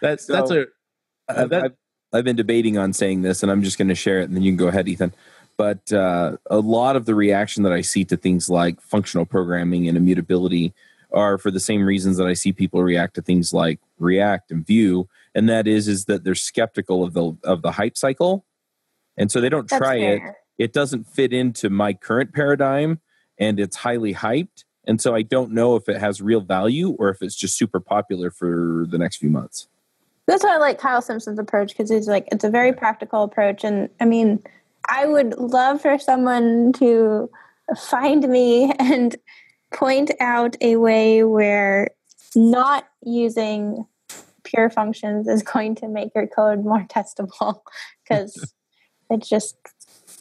[0.00, 0.66] that's so, that's a
[1.28, 1.72] uh, that, I've,
[2.12, 4.42] I've been debating on saying this, and I'm just going to share it, and then
[4.42, 5.14] you can go ahead, Ethan.
[5.60, 9.86] But uh, a lot of the reaction that I see to things like functional programming
[9.88, 10.72] and immutability
[11.12, 14.66] are for the same reasons that I see people react to things like React and
[14.66, 18.46] Vue, and that is is that they're skeptical of the of the hype cycle,
[19.18, 20.20] and so they don't That's try it.
[20.20, 20.38] fair.
[20.56, 23.00] It doesn't fit into my current paradigm,
[23.36, 27.10] and it's highly hyped, and so I don't know if it has real value or
[27.10, 29.68] if it's just super popular for the next few months.
[30.26, 33.62] That's why I like Kyle Simpson's approach because he's like it's a very practical approach,
[33.62, 34.42] and I mean,
[34.88, 37.30] I would love for someone to
[37.76, 39.16] find me and
[39.72, 41.90] point out a way where
[42.34, 43.86] not using
[44.44, 47.60] pure functions is going to make your code more testable
[48.02, 48.54] because
[49.10, 49.56] it just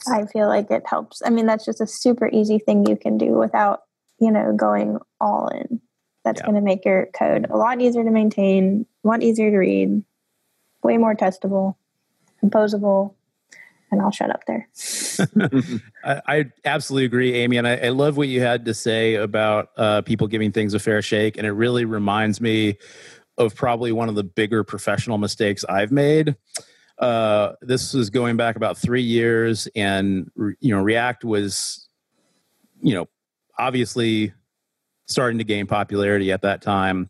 [0.08, 1.22] I feel like it helps.
[1.26, 3.82] I mean, that's just a super easy thing you can do without
[4.20, 5.82] you know going all in.
[6.24, 6.46] That's Yeah.
[6.46, 10.04] going to make your code a lot easier to maintain, a lot easier to read,
[10.84, 11.76] way more testable,
[12.44, 13.14] composable,
[13.92, 14.68] and I'll shut up there.
[16.04, 19.70] I, I absolutely agree, Aimee, and I, I love what you had to say about
[19.78, 22.78] uh, people giving things a fair shake, and it really reminds me
[23.38, 26.36] of probably one of the bigger professional mistakes I've made.
[26.98, 30.30] Uh, this was going back about three years, and
[30.60, 31.88] you know, React was,
[32.82, 33.08] you know,
[33.58, 34.34] obviously
[35.10, 37.10] starting to gain popularity at that time.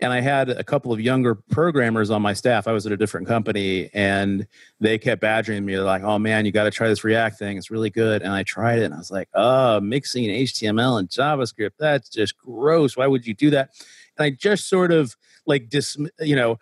[0.00, 2.66] And I had a couple of younger programmers on my staff.
[2.66, 4.46] I was at a different company, and
[4.80, 7.56] they kept badgering me like, "Oh man, you got to try this React thing.
[7.58, 11.08] It's really good." And I tried it, and I was like, "Oh, mixing HTML and
[11.08, 11.72] JavaScript.
[11.78, 12.96] That's just gross.
[12.96, 13.70] Why would you do that?"
[14.16, 16.58] And I just sort of like dis, you know,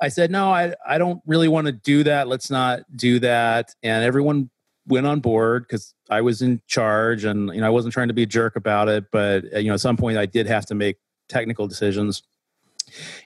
[0.00, 2.28] I said, "No, I I don't really want to do that.
[2.28, 4.50] Let's not do that." And everyone
[4.88, 8.14] went on board because I was in charge, and you know, I wasn't trying to
[8.14, 10.66] be a jerk about it, but uh, you know, at some point, I did have
[10.66, 10.96] to make
[11.28, 12.22] technical decisions.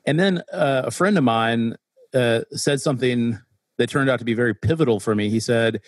[0.05, 1.77] And then uh, a friend of mine
[2.15, 3.39] uh, said something
[3.79, 5.31] that turned out to be very pivotal for me.
[5.31, 5.81] He said,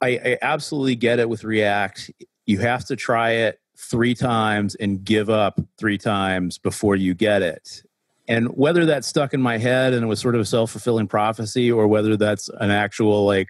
[0.00, 2.10] I, I absolutely get it with React.
[2.46, 7.42] You have to try it three times and give up three times before you get
[7.42, 7.82] it.
[8.26, 11.08] And whether that stuck in my head and it was sort of a self fulfilling
[11.08, 13.48] prophecy, or whether that's an actual like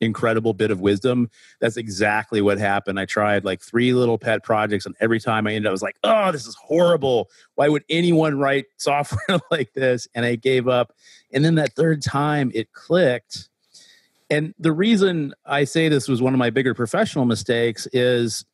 [0.00, 1.30] incredible bit of wisdom,
[1.60, 3.00] that's exactly what happened.
[3.00, 5.82] I tried like three little pet projects, and every time I ended up, I was
[5.82, 7.30] like, oh, this is horrible.
[7.54, 10.08] Why would anyone write software like this?
[10.14, 10.92] And I gave up.
[11.32, 13.48] And then that third time it clicked.
[14.30, 18.44] And the reason I say this was one of my bigger professional mistakes is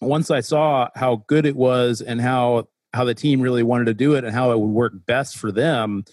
[0.00, 3.94] once I saw how good it was and how how the team really wanted to
[3.94, 6.04] do it and how it would work best for them,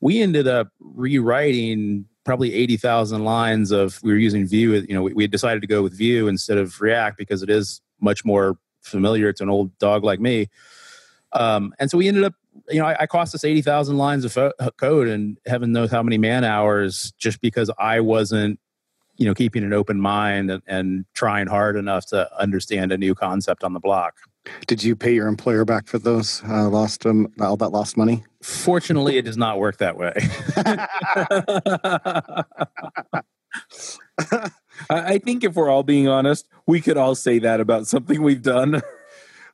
[0.00, 5.14] we ended up rewriting probably 80,000 lines of we were using Vue, you know, we,
[5.14, 9.32] we decided to go with Vue instead of React because it is much more familiar
[9.32, 10.48] to an old dog like me.
[11.32, 12.34] Um, and so we ended up,
[12.68, 16.02] you know, I, I cost us 80,000 lines of fo- code and heaven knows how
[16.02, 18.58] many man hours just because I wasn't,
[19.16, 23.14] you know, keeping an open mind and, and trying hard enough to understand a new
[23.14, 24.16] concept on the block.
[24.66, 28.24] Did you pay your employer back for those uh, lost um, all that lost money?
[28.42, 30.12] Fortunately, it does not work that way.
[34.90, 38.22] I I think if we're all being honest, we could all say that about something
[38.22, 38.82] we've done.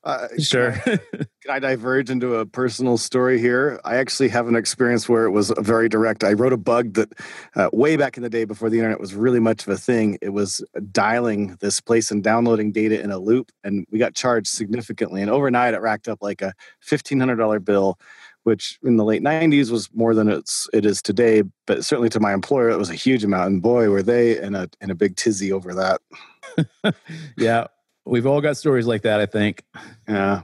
[0.04, 0.72] Uh, sure.
[0.72, 3.80] Can I diverge into a personal story here?
[3.84, 6.24] I actually have an experience where it was very direct.
[6.24, 7.12] I wrote a bug that
[7.54, 10.18] uh, way back in the day before the internet was really much of a thing.
[10.20, 14.48] It was dialing this place and downloading data in a loop, and we got charged
[14.48, 15.22] significantly.
[15.22, 16.52] And overnight, it racked up like a
[16.84, 17.98] $1,500 bill,
[18.42, 21.44] which in the late 90s was more than it's, it is today.
[21.66, 23.52] But certainly to my employer, it was a huge amount.
[23.52, 26.94] And boy, were they in a, in a big tizzy over that.
[27.36, 27.68] yeah.
[28.04, 29.62] We've all got stories like that, I think.
[30.08, 30.42] Yeah.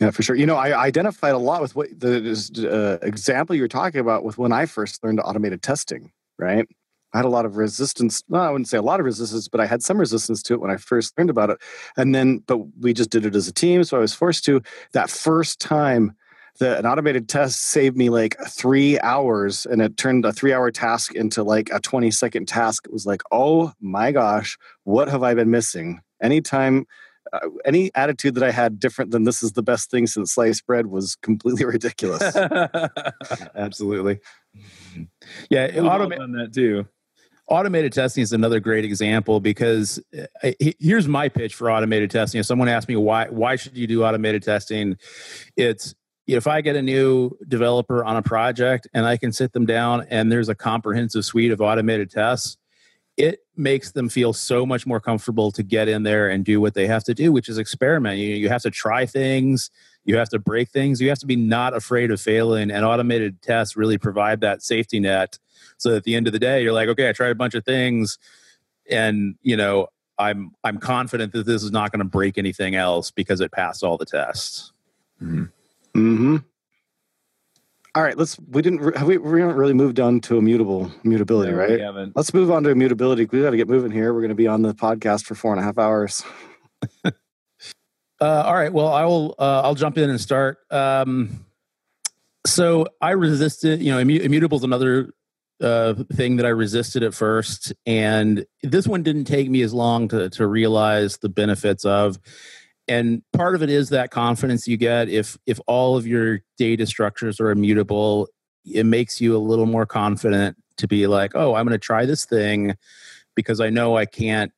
[0.00, 0.36] Yeah, for sure.
[0.36, 4.36] You know, I identified a lot with what the uh, example you're talking about with
[4.36, 6.66] when I first learned automated testing, right?
[7.12, 8.22] I had a lot of resistance.
[8.28, 10.60] No, I wouldn't say a lot of resistance, but I had some resistance to it
[10.60, 11.58] when I first learned about it.
[11.96, 13.84] And then, but we just did it as a team.
[13.84, 14.60] So I was forced to.
[14.92, 16.16] That first time,
[16.58, 20.70] the, an automated test saved me like three hours and it turned a three hour
[20.72, 22.86] task into like a 20 second task.
[22.86, 26.00] It was like, oh my gosh, what have I been missing?
[26.22, 26.86] Anytime
[27.32, 30.66] uh, any attitude that I had different than this is the best thing since sliced
[30.66, 32.36] bread was completely ridiculous.
[33.54, 34.20] Absolutely.
[35.50, 36.86] Yeah, We've all automa- done that too.
[37.48, 40.00] automated testing is another great example because
[40.42, 42.38] uh, here's my pitch for automated testing.
[42.40, 44.96] If someone asks me why why should you do automated testing,
[45.56, 45.94] it's
[46.26, 50.06] if I get a new developer on a project and I can sit them down
[50.08, 52.56] and there's a comprehensive suite of automated tests,
[53.16, 56.74] it makes them feel so much more comfortable to get in there and do what
[56.74, 58.18] they have to do, which is experiment.
[58.18, 59.70] You, you have to try things,
[60.04, 62.70] you have to break things, you have to be not afraid of failing.
[62.70, 65.38] And automated tests really provide that safety net.
[65.78, 67.64] So at the end of the day, you're like, okay, I tried a bunch of
[67.64, 68.18] things.
[68.90, 69.88] and you know
[70.18, 73.82] i'm i'm confident that this is not going to break anything else because it passed
[73.82, 74.72] all the tests
[75.22, 75.44] mm-hmm.
[75.98, 76.36] mm-hmm.
[77.94, 78.36] All right, let's.
[78.48, 78.96] We didn't.
[78.96, 81.70] Have we, we haven't really moved on to immutable mutability, no, right?
[81.70, 82.16] We haven't.
[82.16, 83.26] Let's move on to immutability.
[83.26, 84.12] We got to get moving here.
[84.12, 86.24] We're going to be on the podcast for four and a half hours.
[87.04, 87.12] uh,
[88.20, 88.72] all right.
[88.72, 89.36] Well, I will.
[89.38, 90.58] Uh, I'll jump in and start.
[90.72, 91.46] Um,
[92.44, 93.80] so I resisted.
[93.80, 95.12] You know, immutable is another
[95.60, 100.08] uh, thing that I resisted at first, and this one didn't take me as long
[100.08, 102.18] to to realize the benefits of
[102.86, 106.86] and part of it is that confidence you get if if all of your data
[106.86, 108.28] structures are immutable
[108.64, 112.04] it makes you a little more confident to be like oh i'm going to try
[112.04, 112.74] this thing
[113.34, 114.52] because i know i can't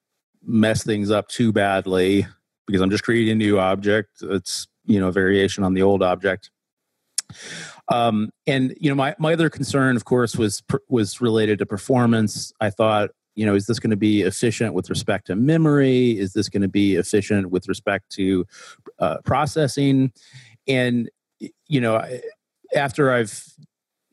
[0.44, 2.26] mess things up too badly
[2.66, 4.22] because i'm just creating a new object.
[4.22, 6.50] It's you know variation on the old object.
[7.88, 12.52] Um, and you know my, my other concern of course was was related to performance.
[12.60, 16.18] I thought you know is this going to be efficient with respect to memory?
[16.18, 18.44] Is this going to be efficient with respect to
[18.98, 20.12] uh, processing?
[20.66, 21.08] And
[21.68, 22.02] you know
[22.74, 23.44] after i've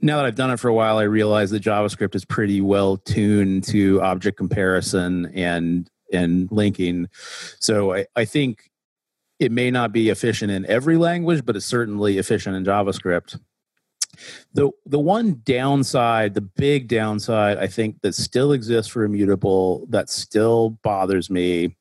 [0.01, 2.97] now that i've done it for a while i realize that javascript is pretty well
[2.97, 7.07] tuned to object comparison and and linking.
[7.59, 8.69] So i, I think
[9.39, 13.39] it may not be efficient in every language but it's certainly efficient in javascript
[14.53, 20.09] the the one downside, the big downside, I think that still exists for immutable that
[20.09, 21.75] still bothers me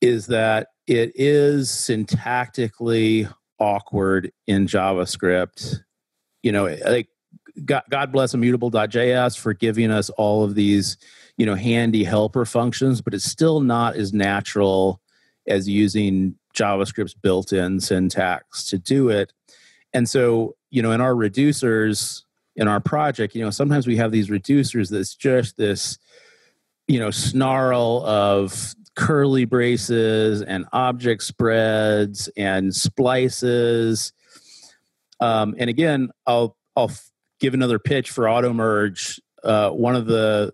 [0.00, 5.80] is that it is syntactically awkward in JavaScript.
[6.42, 7.08] You know, like
[7.64, 10.96] God, God bless immutable.js for giving us all of these,
[11.36, 15.00] you know, handy helper functions, but it's still not as natural
[15.46, 19.32] as using JavaScript's built-in syntax to do it.
[19.92, 22.22] And so you know in our reducers
[22.56, 25.98] in our project you know sometimes we have these reducers that's just this
[26.86, 34.12] you know snarl of curly braces and object spreads and splices.
[35.20, 36.90] Um, and again i'll i'll
[37.40, 39.20] give another pitch for Automerge.
[39.42, 40.52] Uh, one of the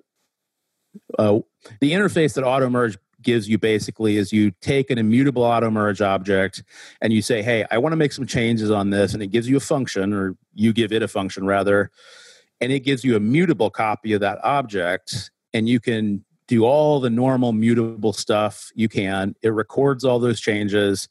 [1.19, 1.39] uh,
[1.81, 6.63] the interface that Automerge gives you basically is you take an immutable Automerge object
[7.01, 9.15] and you say, hey, I want to make some changes on this.
[9.15, 11.91] And it gives you a function, or you give it a function rather,
[12.61, 15.31] and it gives you a mutable copy of that object.
[15.53, 19.35] And you can do all the normal mutable stuff you can.
[19.43, 21.09] It records all those changes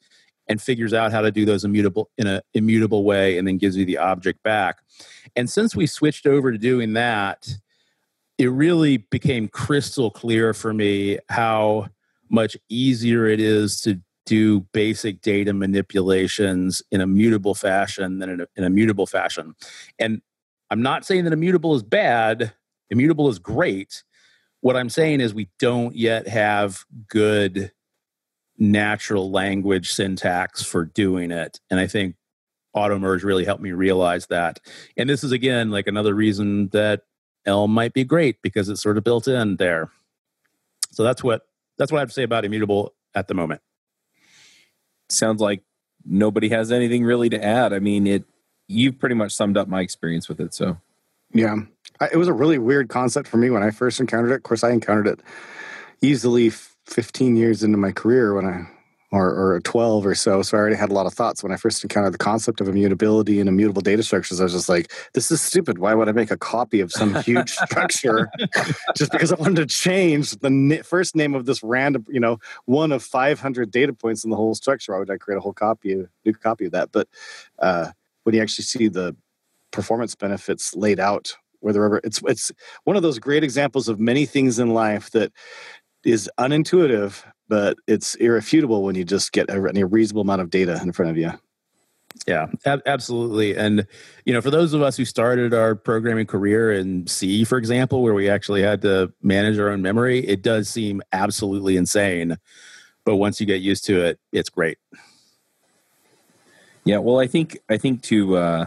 [0.48, 3.76] and figures out how to do those immutable in an immutable way and then gives
[3.76, 4.78] you the object back.
[5.34, 7.48] And since we switched over to doing that,
[8.36, 11.88] it really became crystal clear for me how
[12.34, 18.40] much easier it is to do basic data manipulations in a mutable fashion than in
[18.40, 19.54] a, in a mutable fashion.
[19.98, 20.22] And
[20.70, 22.52] I'm not saying that immutable is bad,
[22.90, 24.02] immutable is great.
[24.60, 27.70] What I'm saying is we don't yet have good
[28.56, 31.60] natural language syntax for doing it.
[31.70, 32.16] And I think
[32.74, 34.60] Automerge really helped me realize that.
[34.96, 37.02] And this is again like another reason that
[37.46, 39.90] Elm might be great because it's sort of built in there.
[40.92, 41.42] So that's what
[41.78, 43.60] that's what I have to say about immutable at the moment.
[45.08, 45.62] Sounds like
[46.04, 47.72] nobody has anything really to add.
[47.72, 48.24] I mean, it
[48.68, 50.54] you've pretty much summed up my experience with it.
[50.54, 50.78] So,
[51.32, 51.56] yeah,
[52.00, 54.36] I, it was a really weird concept for me when I first encountered it.
[54.36, 55.20] Of course, I encountered it
[56.00, 58.66] easily 15 years into my career when I
[59.14, 60.42] or, or 12 or so.
[60.42, 62.68] So I already had a lot of thoughts when I first encountered the concept of
[62.68, 64.40] immutability and immutable data structures.
[64.40, 65.78] I was just like, this is stupid.
[65.78, 68.28] Why would I make a copy of some huge structure
[68.96, 72.90] just because I wanted to change the first name of this random, you know, one
[72.90, 74.92] of 500 data points in the whole structure?
[74.92, 76.90] Why would I create a whole copy, a new copy of that?
[76.90, 77.08] But
[77.60, 77.92] uh,
[78.24, 79.14] when you actually see the
[79.70, 82.52] performance benefits laid out wherever it's it's
[82.84, 85.32] one of those great examples of many things in life that
[86.04, 90.80] is unintuitive but it's irrefutable when you just get a, a reasonable amount of data
[90.82, 91.32] in front of you.
[92.26, 93.56] Yeah, ab- absolutely.
[93.56, 93.86] And
[94.24, 98.02] you know, for those of us who started our programming career in C, for example,
[98.02, 102.36] where we actually had to manage our own memory, it does seem absolutely insane.
[103.04, 104.78] But once you get used to it, it's great.
[106.84, 108.66] Yeah, well, I think I think to uh,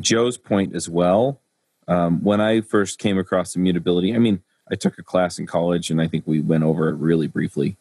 [0.00, 1.40] Joe's point as well.
[1.86, 5.90] Um, when I first came across immutability, I mean, I took a class in college,
[5.90, 7.76] and I think we went over it really briefly.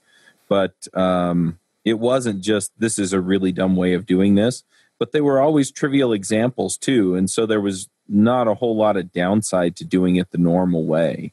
[0.49, 4.63] But um, it wasn't just this is a really dumb way of doing this,
[4.99, 8.97] but they were always trivial examples too, and so there was not a whole lot
[8.97, 11.31] of downside to doing it the normal way.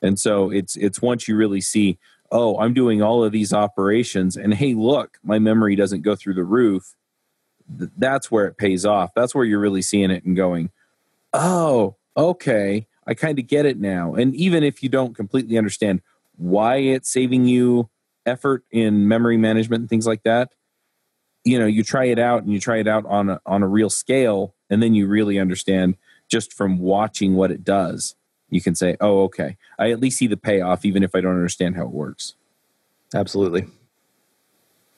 [0.00, 1.98] And so it's it's once you really see,
[2.30, 6.34] oh, I'm doing all of these operations, and hey, look, my memory doesn't go through
[6.34, 6.94] the roof.
[7.68, 9.12] That's where it pays off.
[9.14, 10.70] That's where you're really seeing it and going,
[11.34, 14.14] oh, okay, I kind of get it now.
[14.14, 16.02] And even if you don't completely understand
[16.36, 17.88] why it's saving you
[18.26, 20.52] effort in memory management and things like that,
[21.42, 23.66] you know, you try it out and you try it out on a, on a
[23.66, 25.96] real scale, and then you really understand
[26.28, 28.14] just from watching what it does.
[28.50, 31.34] You can say, "Oh, okay, I at least see the payoff, even if I don't
[31.34, 32.34] understand how it works."
[33.14, 33.66] Absolutely.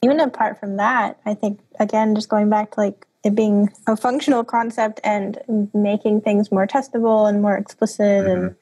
[0.03, 3.97] Even apart from that, I think again, just going back to like it being a
[3.97, 5.39] functional concept and
[5.75, 8.55] making things more testable and more explicit mm-hmm.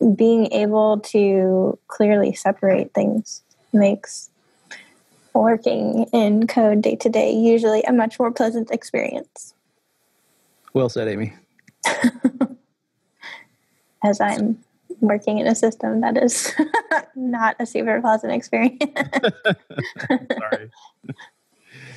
[0.00, 4.30] and being able to clearly separate things makes
[5.34, 9.54] working in code day to day usually a much more pleasant experience.
[10.72, 11.34] Well said, Aimee.
[14.04, 14.58] As I'm
[15.00, 16.52] working in a system that is
[17.16, 18.82] not a super pleasant experience.
[20.08, 20.70] Sorry.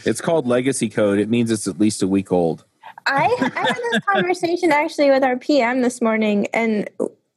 [0.05, 1.19] It's called legacy code.
[1.19, 2.65] It means it's at least a week old.
[3.07, 3.25] I,
[3.55, 6.89] I had this conversation actually with our PM this morning, and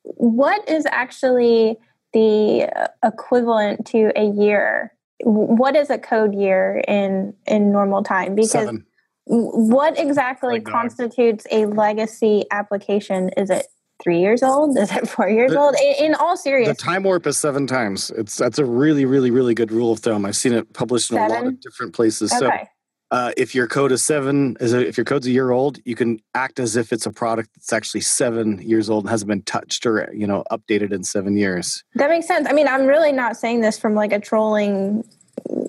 [0.03, 1.77] what is actually
[2.13, 2.71] the
[3.05, 4.95] equivalent to a year?
[5.21, 8.35] What is a code year in in normal time?
[8.35, 8.87] Because Seven.
[9.27, 13.31] what exactly like constitutes a legacy application?
[13.37, 13.67] Is it
[14.05, 14.79] three years old?
[14.79, 15.75] Is it four years the, old?
[15.81, 18.11] In, in, all seriousness, the time warp is seven times.
[18.11, 20.25] It's that's a really, really, really good rule of thumb.
[20.25, 21.31] I've seen it published in seven?
[21.31, 22.31] a lot of different places.
[22.33, 22.63] Okay.
[22.63, 22.69] So
[23.11, 25.95] uh, if your code is seven, is a, if your code's a year old, you
[25.95, 29.43] can act as if it's a product that's actually seven years old and hasn't been
[29.43, 31.85] touched or you know updated in seven years.
[31.95, 32.49] That makes sense.
[32.49, 35.05] I mean, I'm really not saying this from like a trolling.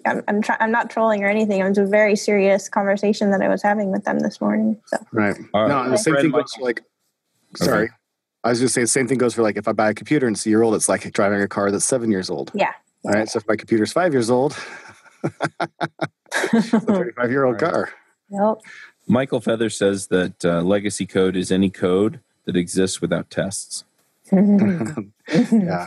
[0.05, 1.59] I'm I'm, try, I'm not trolling or anything.
[1.59, 4.81] It was a very serious conversation that I was having with them this morning.
[4.88, 5.36] So right.
[5.53, 6.83] no, the same thing goes like.
[7.55, 7.86] Sorry.
[7.86, 7.93] Okay.
[8.45, 9.93] I was going to say the same thing goes for like if I buy a
[9.95, 12.51] computer and it's a year old, it's like driving a car that's seven years old.
[12.53, 12.73] Yeah.
[13.03, 13.27] All right.
[13.27, 14.55] So if my computer's five years old,
[15.23, 15.67] a
[16.61, 17.91] 35 year old car.
[18.29, 18.61] Yep.
[19.07, 23.83] Michael Feather says that uh, legacy code is any code that exists without tests.
[24.31, 25.85] yeah.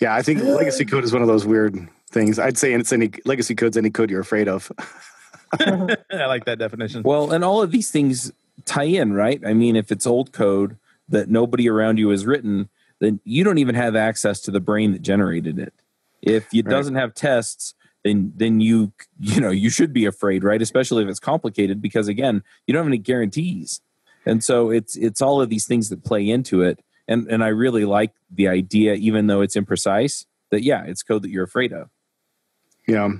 [0.00, 0.14] Yeah.
[0.14, 2.38] I think legacy code is one of those weird things.
[2.38, 4.70] I'd say it's any legacy code's any code you're afraid of.
[5.58, 7.02] I like that definition.
[7.02, 8.32] Well, and all of these things
[8.66, 9.40] tie in, right?
[9.44, 10.76] I mean, if it's old code,
[11.10, 12.68] that nobody around you has written,
[13.00, 15.74] then you don't even have access to the brain that generated it.
[16.22, 16.70] If it right.
[16.70, 20.62] doesn't have tests, then then you you know you should be afraid, right?
[20.62, 23.80] Especially if it's complicated, because again, you don't have any guarantees,
[24.24, 26.80] and so it's it's all of these things that play into it.
[27.08, 31.22] And and I really like the idea, even though it's imprecise, that yeah, it's code
[31.22, 31.88] that you're afraid of.
[32.86, 33.10] Yeah,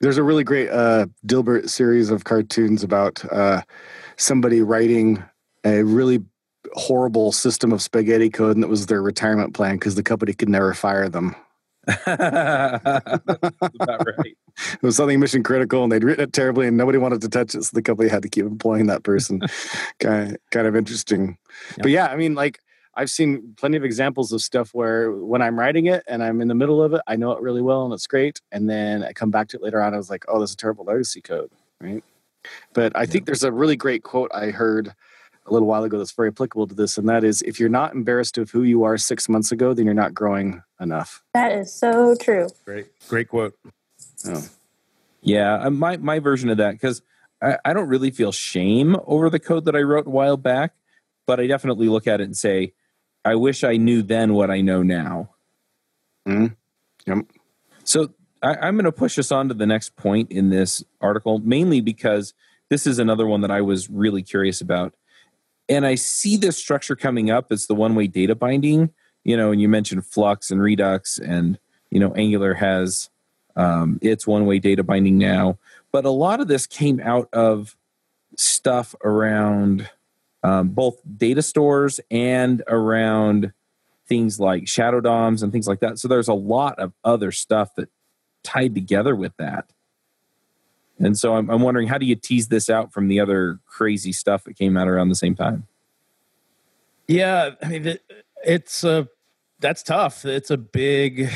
[0.00, 3.62] there's a really great uh, Dilbert series of cartoons about uh,
[4.16, 5.22] somebody writing
[5.64, 6.24] a really
[6.74, 10.48] horrible system of spaghetti code and that was their retirement plan because the company could
[10.48, 11.34] never fire them.
[12.06, 13.16] about
[14.06, 14.36] right.
[14.74, 17.54] It was something mission critical and they'd written it terribly and nobody wanted to touch
[17.54, 17.64] it.
[17.64, 19.40] So the company had to keep employing that person.
[19.98, 21.38] kind, of, kind of interesting.
[21.70, 21.82] Yeah.
[21.82, 22.60] But yeah, I mean, like
[22.94, 26.48] I've seen plenty of examples of stuff where when I'm writing it and I'm in
[26.48, 28.40] the middle of it, I know it really well and it's great.
[28.52, 29.94] And then I come back to it later on.
[29.94, 31.50] I was like, oh, this is terrible legacy code.
[31.80, 32.04] Right.
[32.74, 33.06] But I yeah.
[33.06, 34.94] think there's a really great quote I heard
[35.46, 37.94] a little while ago that's very applicable to this, and that is if you're not
[37.94, 41.22] embarrassed of who you are six months ago, then you're not growing enough.
[41.34, 42.48] That is so true.
[42.64, 43.54] Great, great quote.
[44.26, 44.44] Oh.
[45.22, 47.02] Yeah, uh, my my version of that because
[47.42, 50.74] I, I don't really feel shame over the code that I wrote a while back,
[51.26, 52.72] but I definitely look at it and say,
[53.24, 55.30] I wish I knew then what I know now.
[56.26, 56.48] Hmm.
[57.06, 57.26] Yep.
[57.84, 58.12] So
[58.42, 61.80] I, am going to push us on to the next point in this article, mainly
[61.80, 62.34] because
[62.68, 64.94] this is another one that I was really curious about
[65.72, 68.90] and I see this structure coming up as the one way data binding.
[69.24, 71.58] You know, and you mentioned Flux and Redux, and
[71.90, 73.08] you know, Angular has
[73.56, 75.58] um, its one way data binding now.
[75.90, 77.76] But a lot of this came out of
[78.36, 79.88] stuff around
[80.42, 83.52] um, both data stores and around
[84.08, 85.98] things like shadow DOMs and things like that.
[85.98, 87.88] So there's a lot of other stuff that
[88.42, 89.71] tied together with that.
[91.02, 94.12] And so I'm, I'm wondering, how do you tease this out from the other crazy
[94.12, 95.66] stuff that came out around the same time?
[97.08, 97.98] Yeah, I mean,
[98.44, 99.08] it's a
[99.60, 100.24] that's tough.
[100.24, 101.28] It's a big.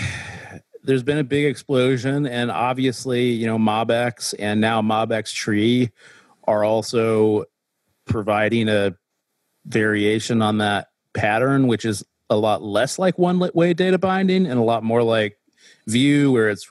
[0.82, 5.90] There's been a big explosion, and obviously, you know, MobX and now MobX Tree
[6.44, 7.44] are also
[8.04, 8.94] providing a
[9.66, 14.58] variation on that pattern, which is a lot less like one way data binding and
[14.58, 15.38] a lot more like
[15.88, 16.70] Vue, where it's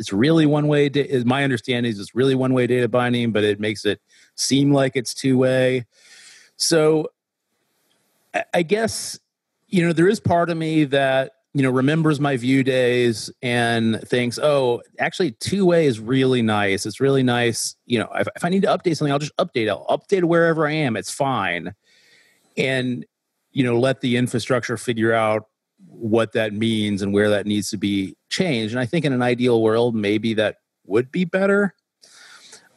[0.00, 0.86] it's really one way.
[0.86, 4.00] Is my understanding is it's really one way data binding, but it makes it
[4.34, 5.86] seem like it's two way.
[6.56, 7.08] So
[8.54, 9.20] I guess
[9.68, 14.00] you know there is part of me that you know remembers my Vue days and
[14.08, 18.44] thinks oh actually two way is really nice it's really nice you know if, if
[18.44, 21.74] i need to update something i'll just update i'll update wherever i am it's fine
[22.56, 23.04] and
[23.50, 25.48] you know let the infrastructure figure out
[25.86, 28.74] what that means and where that needs to be changed.
[28.74, 30.56] And I think in an ideal world, maybe that
[30.86, 31.74] would be better.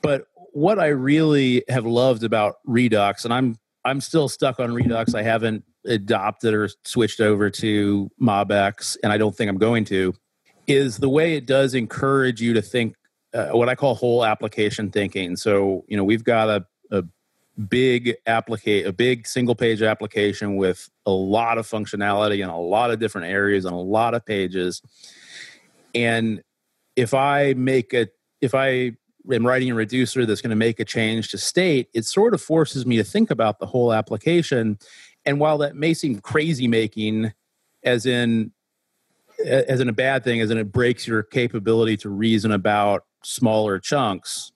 [0.02, 5.14] But what I really have loved about Redux, and I'm I'm still stuck on Redux.
[5.14, 10.14] I haven't adopted or switched over to MobX, and I don't think I'm going to.
[10.68, 12.96] Is the way it does encourage you to think
[13.34, 15.36] uh, what I call whole application thinking.
[15.36, 17.04] So you know we've got a, a
[17.70, 22.90] big applicate a big single page application with a lot of functionality in a lot
[22.90, 24.82] of different areas and a lot of pages.
[25.94, 26.42] And
[26.96, 28.08] if i make a
[28.42, 28.92] if i
[29.32, 32.42] am writing a reducer that's going to make a change to state it sort of
[32.42, 34.78] forces me to think about the whole application.
[35.26, 37.34] And while that may seem crazy making
[37.84, 38.52] as in
[39.46, 43.80] as in a bad thing as in it breaks your capability to reason about smaller
[43.80, 44.52] chunks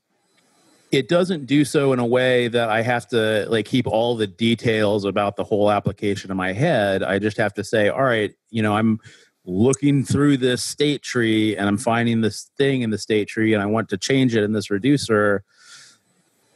[0.91, 4.27] it doesn't do so in a way that I have to like keep all the
[4.27, 7.03] details about the whole application in my head.
[7.03, 8.99] I just have to say, all right, you know, I'm
[9.45, 13.61] looking through this state tree and I'm finding this thing in the state tree and
[13.61, 15.43] I want to change it in this reducer.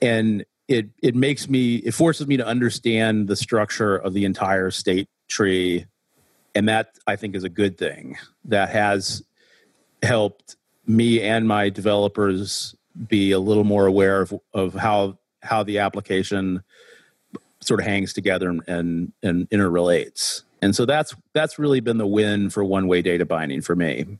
[0.02, 4.72] And it it makes me it forces me to understand the structure of the entire
[4.72, 5.86] state tree.
[6.56, 8.18] And that I think is a good thing.
[8.46, 9.24] That has
[10.04, 10.56] helped
[10.86, 12.76] me and my developers
[13.08, 16.64] be a little more aware of, of how how the application
[17.62, 20.44] sort of hangs together and, and, and interrelates.
[20.62, 24.20] And so that's that's really been the win for one-way data binding for me.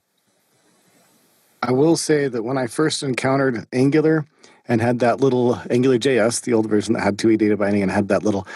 [1.62, 4.26] I will say that when I first encountered Angular
[4.68, 7.92] and had that little Angular JS, the old version that had two-way data binding and
[7.92, 8.48] had that little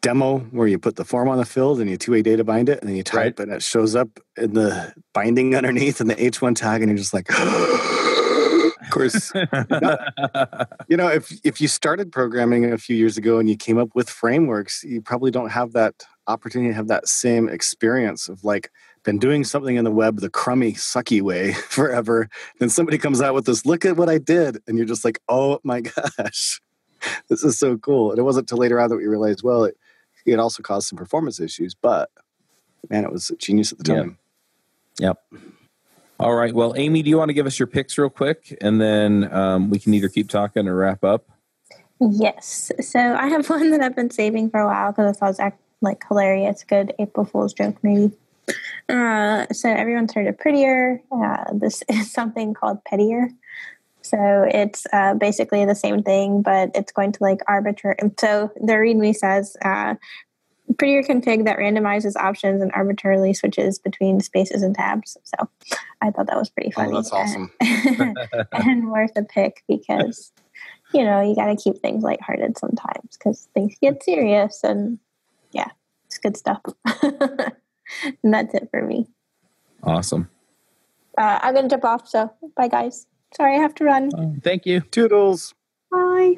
[0.00, 2.80] demo where you put the form on the field and you two-way data bind it
[2.80, 3.48] and then you type right.
[3.48, 4.08] and it shows up
[4.38, 7.28] in the binding underneath and the H1 tag and you're just like
[8.96, 9.32] course,
[10.88, 13.94] you know, if if you started programming a few years ago and you came up
[13.94, 18.70] with frameworks, you probably don't have that opportunity to have that same experience of like
[19.04, 22.28] been doing something in the web the crummy, sucky way forever.
[22.58, 25.20] Then somebody comes out with this, look at what I did, and you're just like,
[25.28, 25.80] oh my
[26.18, 26.60] gosh,
[27.28, 28.10] this is so cool.
[28.10, 29.76] And it wasn't until later on that we realized, well, it,
[30.24, 32.10] it also caused some performance issues, but
[32.90, 34.18] man, it was genius at the time.
[34.98, 35.18] Yep.
[35.32, 35.40] yep.
[36.18, 36.54] All right.
[36.54, 39.70] Well, Aimee, do you want to give us your picks real quick, and then um,
[39.70, 41.28] we can either keep talking or wrap up?
[42.00, 42.72] Yes.
[42.80, 45.44] So I have one that I've been saving for a while because I thought it
[45.44, 45.52] was
[45.82, 48.12] like hilarious, good April Fool's joke, maybe.
[48.88, 51.02] Uh, so everyone's heard of Prettier.
[51.10, 53.30] Uh, this is something called Pettier.
[54.02, 57.96] So it's uh, basically the same thing, but it's going to like arbitrary.
[58.18, 59.96] So the README says uh,
[60.78, 65.16] prettier config that randomizes options and arbitrarily switches between spaces and tabs.
[65.24, 65.48] So
[66.00, 66.92] I thought that was pretty funny.
[66.92, 67.50] Oh, that's awesome.
[67.60, 68.18] And,
[68.52, 70.32] and worth a pick because,
[70.92, 74.60] you know, you got to keep things lighthearted sometimes because things get serious.
[74.62, 74.98] And
[75.52, 75.68] yeah,
[76.06, 76.60] it's good stuff.
[77.02, 77.54] and
[78.24, 79.06] that's it for me.
[79.82, 80.28] Awesome.
[81.16, 82.08] Uh, I'm going to jump off.
[82.08, 83.06] So bye, guys.
[83.36, 84.10] Sorry, I have to run.
[84.16, 84.80] Uh, thank you.
[84.80, 85.54] Toodles.
[85.90, 86.36] Bye.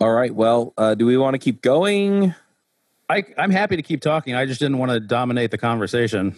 [0.00, 0.34] All right.
[0.34, 2.34] Well, uh, do we want to keep going?
[3.08, 4.34] I, I'm happy to keep talking.
[4.34, 6.34] I just didn't want to dominate the conversation.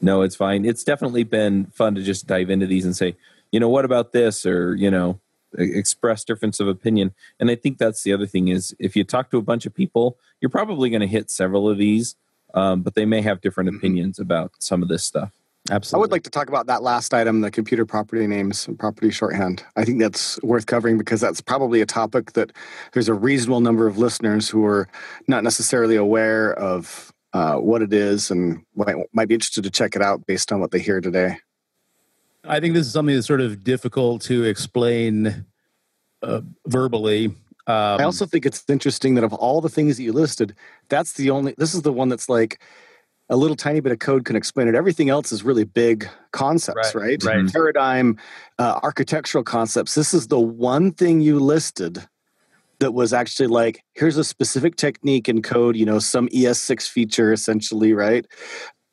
[0.00, 0.64] No, it's fine.
[0.64, 3.16] It's definitely been fun to just dive into these and say,
[3.52, 5.20] you know, what about this, or you know,
[5.58, 7.12] express difference of opinion.
[7.38, 9.74] And I think that's the other thing is if you talk to a bunch of
[9.74, 12.16] people, you're probably going to hit several of these,
[12.54, 13.76] um, but they may have different mm-hmm.
[13.76, 15.32] opinions about some of this stuff.
[15.70, 15.98] Absolutely.
[15.98, 19.10] I would like to talk about that last item, the computed property names and property
[19.10, 19.62] shorthand.
[19.76, 22.50] I think that's worth covering because that's probably a topic that
[22.92, 24.88] there's a reasonable number of listeners who are
[25.28, 29.94] not necessarily aware of uh, what it is and might, might be interested to check
[29.94, 31.36] it out based on what they hear today.
[32.44, 35.44] I think this is something that's sort of difficult to explain
[36.22, 37.26] uh, verbally.
[37.66, 40.56] Um, I also think it's interesting that of all the things that you listed,
[40.88, 42.60] that's the only, this is the one that's like,
[43.30, 44.74] a little tiny bit of code can explain it.
[44.74, 47.22] Everything else is really big concepts, right?
[47.22, 47.42] Right.
[47.42, 47.52] right.
[47.52, 48.18] Paradigm,
[48.58, 49.94] uh, architectural concepts.
[49.94, 52.04] This is the one thing you listed
[52.80, 57.32] that was actually like, here's a specific technique in code, you know, some ES6 feature
[57.32, 58.26] essentially, right?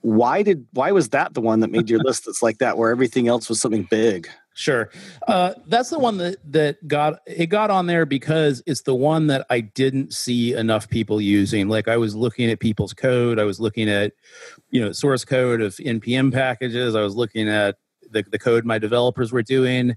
[0.01, 2.91] Why did why was that the one that made your list that's like that, where
[2.91, 4.29] everything else was something big?
[4.57, 4.89] Sure.
[5.27, 9.27] Uh, that's the one that that got it got on there because it's the one
[9.27, 11.69] that I didn't see enough people using.
[11.69, 14.13] Like I was looking at people's code, I was looking at
[14.71, 17.77] you know source code of npm packages, I was looking at
[18.09, 19.95] the, the code my developers were doing,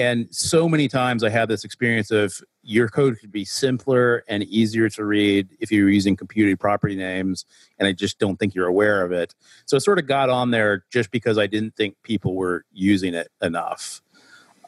[0.00, 4.42] and so many times I had this experience of your code could be simpler and
[4.44, 7.44] easier to read if you were using computed property names,
[7.78, 9.34] and I just don't think you're aware of it.
[9.66, 13.12] So it sort of got on there just because I didn't think people were using
[13.12, 14.00] it enough.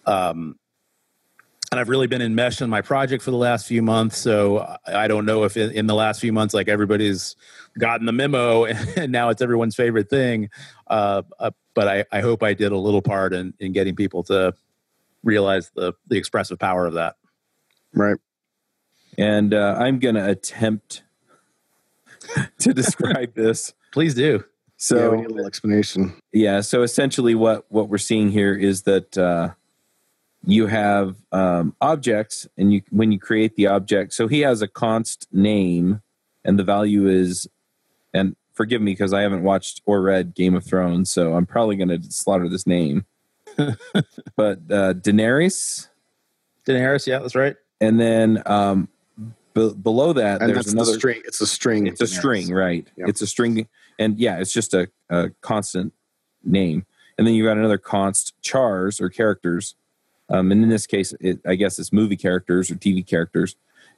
[0.04, 0.58] Um,
[1.70, 4.18] and I've really been enmeshed in my project for the last few months.
[4.18, 7.36] So I don't know if in, the last few months, like everybody's
[7.78, 8.64] gotten the memo
[8.96, 10.50] and now it's everyone's favorite thing.
[10.88, 14.22] Uh, uh, but I, I hope I did a little part in, in getting people
[14.24, 14.52] to
[15.22, 17.16] realize the, the expressive power of that.
[17.94, 18.16] Right.
[19.18, 21.02] And uh, I'm going to attempt
[22.58, 23.74] to describe this.
[23.92, 24.44] Please do.
[24.76, 26.14] So yeah, So we need a little explanation.
[26.32, 26.60] Yeah.
[26.60, 29.50] So essentially, what what we're seeing here is that uh,
[30.44, 34.66] you have um, objects, and you when you create the object, so he has a
[34.66, 36.02] const name,
[36.44, 37.46] and the value is,
[38.12, 41.76] and forgive me because I haven't watched or read Game of Thrones, so I'm probably
[41.76, 43.06] going to slaughter this name.
[44.36, 45.88] but uh, Daenerys,
[46.66, 47.56] Daenerys, yeah, that's right.
[47.80, 48.88] and then um,
[49.54, 51.22] be- below that, And there's another the string.
[51.24, 51.86] It's a string.
[51.86, 52.18] it's a Daenerys.
[52.18, 52.88] string, right?
[52.96, 53.08] Yep.
[53.08, 55.92] It's a string, and yeah, it's just a, a constant
[56.44, 56.86] name.
[57.18, 59.74] And then you got another const chars or characters.
[60.30, 63.54] Um, and in this case, it, I guess it's movie characters or TV characters,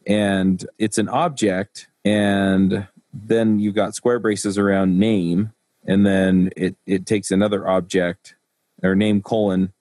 [0.07, 1.87] and it's an object.
[2.05, 5.53] And then you've got square braces around name,
[5.87, 8.35] and then it it takes another object
[8.85, 9.73] or name colon,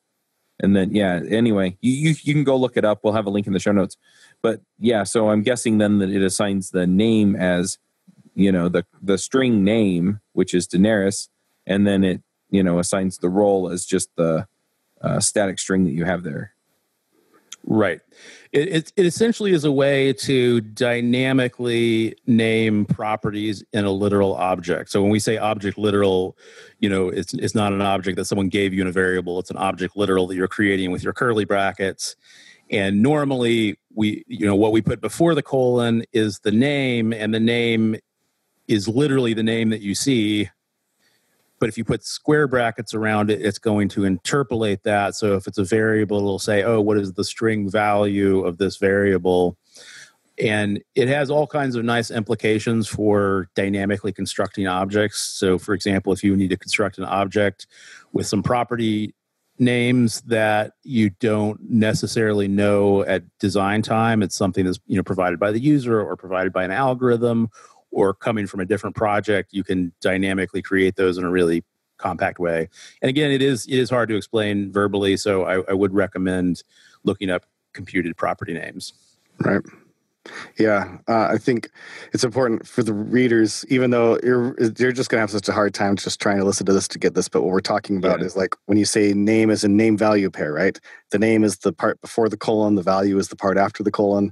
[0.59, 1.21] and then yeah.
[1.29, 3.01] Anyway, you you, you can go look it up.
[3.03, 3.97] We'll have a link in the show notes.
[4.41, 7.77] But yeah, so I'm guessing then that it assigns the name as
[8.35, 11.29] you know the the string name which is daenerys
[11.65, 14.47] and then it you know assigns the role as just the
[15.01, 16.52] uh, static string that you have there
[17.65, 18.01] Right.
[18.51, 24.91] It, it, it essentially is a way to dynamically name properties in a literal object.
[24.91, 26.37] So when we say object literal,
[26.79, 29.39] you know, it's, it's not an object that someone gave you in a variable.
[29.39, 32.17] It's an object literal that you're creating with your curly brackets.
[32.69, 37.33] And normally we, you know, what we put before the colon is the name and
[37.33, 37.95] the name
[38.67, 40.49] is literally the name that you see
[41.63, 45.15] but if you put square brackets around it, it's going to interpolate that.
[45.15, 48.75] So if it's a variable, it'll say, oh, what is the string value of this
[48.75, 49.55] variable?
[50.37, 55.21] And it has all kinds of nice implications for dynamically constructing objects.
[55.21, 57.65] So, for example, if you need to construct an object
[58.11, 59.15] with some property
[59.57, 65.39] names that you don't necessarily know at design time, it's something that's you know provided
[65.39, 67.47] by the user or provided by an algorithm
[67.93, 71.63] or coming from a different project, you can dynamically create those in a really
[71.97, 72.67] compact way.
[73.01, 76.63] And again, it is it is hard to explain verbally, so I, I would recommend
[77.03, 78.93] looking up computed property names.
[79.39, 79.61] Right.
[80.57, 81.69] Yeah, uh, I think
[82.13, 85.73] it's important for the readers, even though you're you're just gonna have such a hard
[85.73, 87.27] time just trying to listen to this to get this.
[87.27, 88.27] But what we're talking about Yeah.
[88.27, 90.79] is like when you say name is a name value pair, right?
[91.11, 93.91] The name is the part before the colon, the value is the part after the
[93.91, 94.31] colon,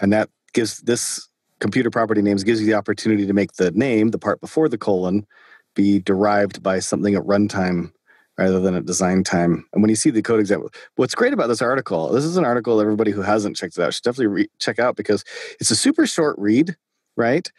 [0.00, 1.27] and that gives this
[1.60, 4.78] computed property names gives you the opportunity to make the name, the part before the
[4.78, 5.26] colon,
[5.74, 7.92] be derived by something at runtime
[8.38, 9.66] rather than at design time.
[9.72, 12.44] And when you see the code example, what's great about this article, this is an
[12.44, 15.24] article everybody who hasn't checked it out should definitely re- check out because
[15.60, 16.76] it's a super short read,
[17.16, 17.50] right?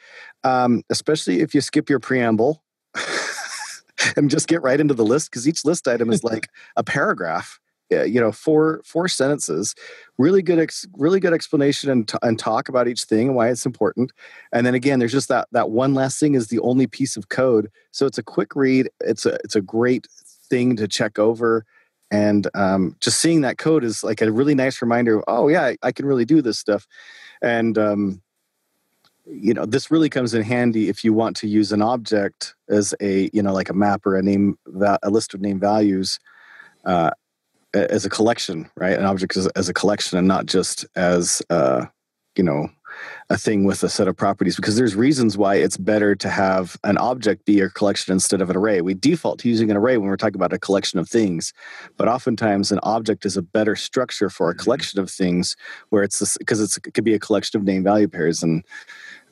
[0.44, 2.64] Um, especially if you skip your preamble
[4.16, 6.48] and just get right into the list because each list item is like
[6.78, 7.60] a paragraph.
[7.90, 9.74] Yeah, you know, four four sentences,
[10.18, 13.50] really good, ex, really good explanation and, t- and talk about each thing and why
[13.50, 14.12] it's important.
[14.52, 17.30] And then again, there's just that that one last thing is the only piece of
[17.30, 18.90] code, so it's a quick read.
[19.00, 20.08] It's a it's a great
[20.50, 21.66] thing to check over
[22.12, 25.66] and um, just seeing that code is like a really nice reminder of oh yeah
[25.66, 26.88] I, I can really do this stuff
[27.42, 28.22] and um,
[29.26, 32.94] you know this really comes in handy if you want to use an object as
[33.00, 34.58] a you know like a map or a name
[35.04, 36.20] a list of name values
[36.86, 37.12] uh,
[37.74, 41.86] as a collection right an object as, as a collection and not just as uh,
[42.36, 42.70] you know
[43.30, 46.78] a thing with a set of properties because there's reasons why it's better to have
[46.84, 48.82] an object be a collection instead of an array.
[48.82, 51.54] We default to using an array when we're talking about a collection of things,
[51.98, 55.56] but oftentimes an object is a better structure for a collection of things
[55.90, 58.66] where it's because it's it could be a collection of name value pairs and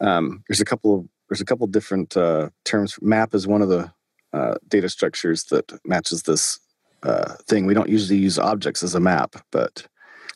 [0.01, 2.97] um, there's a couple of there's a couple different uh, terms.
[3.01, 3.91] Map is one of the
[4.31, 6.59] uh, data structures that matches this
[7.03, 7.65] uh, thing.
[7.65, 9.87] We don't usually use objects as a map, but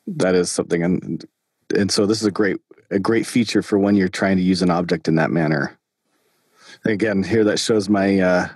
[0.07, 1.25] that is something and
[1.75, 2.57] and so this is a great
[2.89, 5.77] a great feature for when you're trying to use an object in that manner.
[6.85, 8.47] Again, here that shows my uh,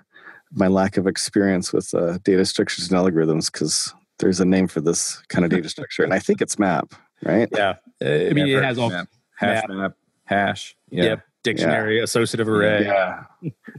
[0.51, 4.81] my lack of experience with uh, data structures and algorithms because there's a name for
[4.81, 6.93] this kind of data structure, and I think it's map,
[7.23, 7.49] right?
[7.51, 9.77] Yeah, Uh, I mean Yeah, it has all map, hash map.
[9.77, 9.93] map,
[10.25, 10.75] hash.
[10.89, 11.03] Yeah.
[11.03, 11.21] Yep.
[11.45, 12.83] Dictionary, associative array.
[12.83, 13.23] Yeah,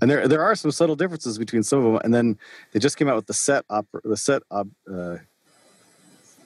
[0.01, 2.39] and there there are some subtle differences between some of them, and then
[2.73, 5.17] they just came out with the set op the set op, uh,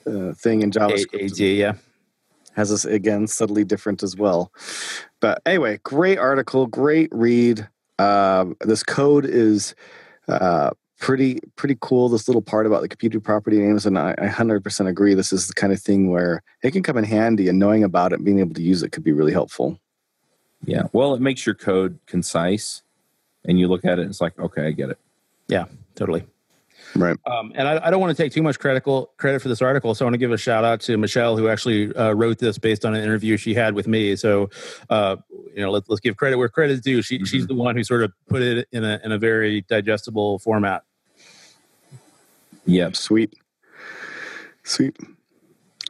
[0.05, 1.31] uh, thing in JavaScript.
[1.31, 1.73] AD, yeah.
[2.55, 4.51] has this again subtly different as well.
[5.21, 7.69] But anyway, great article, great read.
[7.99, 9.75] Um, this code is
[10.27, 12.09] uh, pretty pretty cool.
[12.09, 15.13] This little part about the computed property names, and I, I 100% agree.
[15.13, 18.11] This is the kind of thing where it can come in handy, and knowing about
[18.11, 19.77] it, and being able to use it, could be really helpful.
[20.65, 20.83] Yeah.
[20.93, 22.81] Well, it makes your code concise,
[23.45, 24.99] and you look at it, and it's like, okay, I get it.
[25.47, 26.25] Yeah, totally.
[26.95, 27.17] Right.
[27.25, 29.95] Um, and I, I, don't want to take too much critical credit for this article,
[29.95, 32.57] so I want to give a shout out to Michelle, who actually uh, wrote this
[32.57, 34.15] based on an interview she had with me.
[34.15, 34.49] So,
[34.89, 35.17] uh,
[35.55, 37.01] you know, let, us give credit where credit is due.
[37.01, 37.25] She, mm-hmm.
[37.25, 40.83] She's the one who sort of put it in a in a very digestible format.
[42.65, 42.95] Yep.
[42.95, 43.35] Sweet.
[44.63, 44.97] Sweet.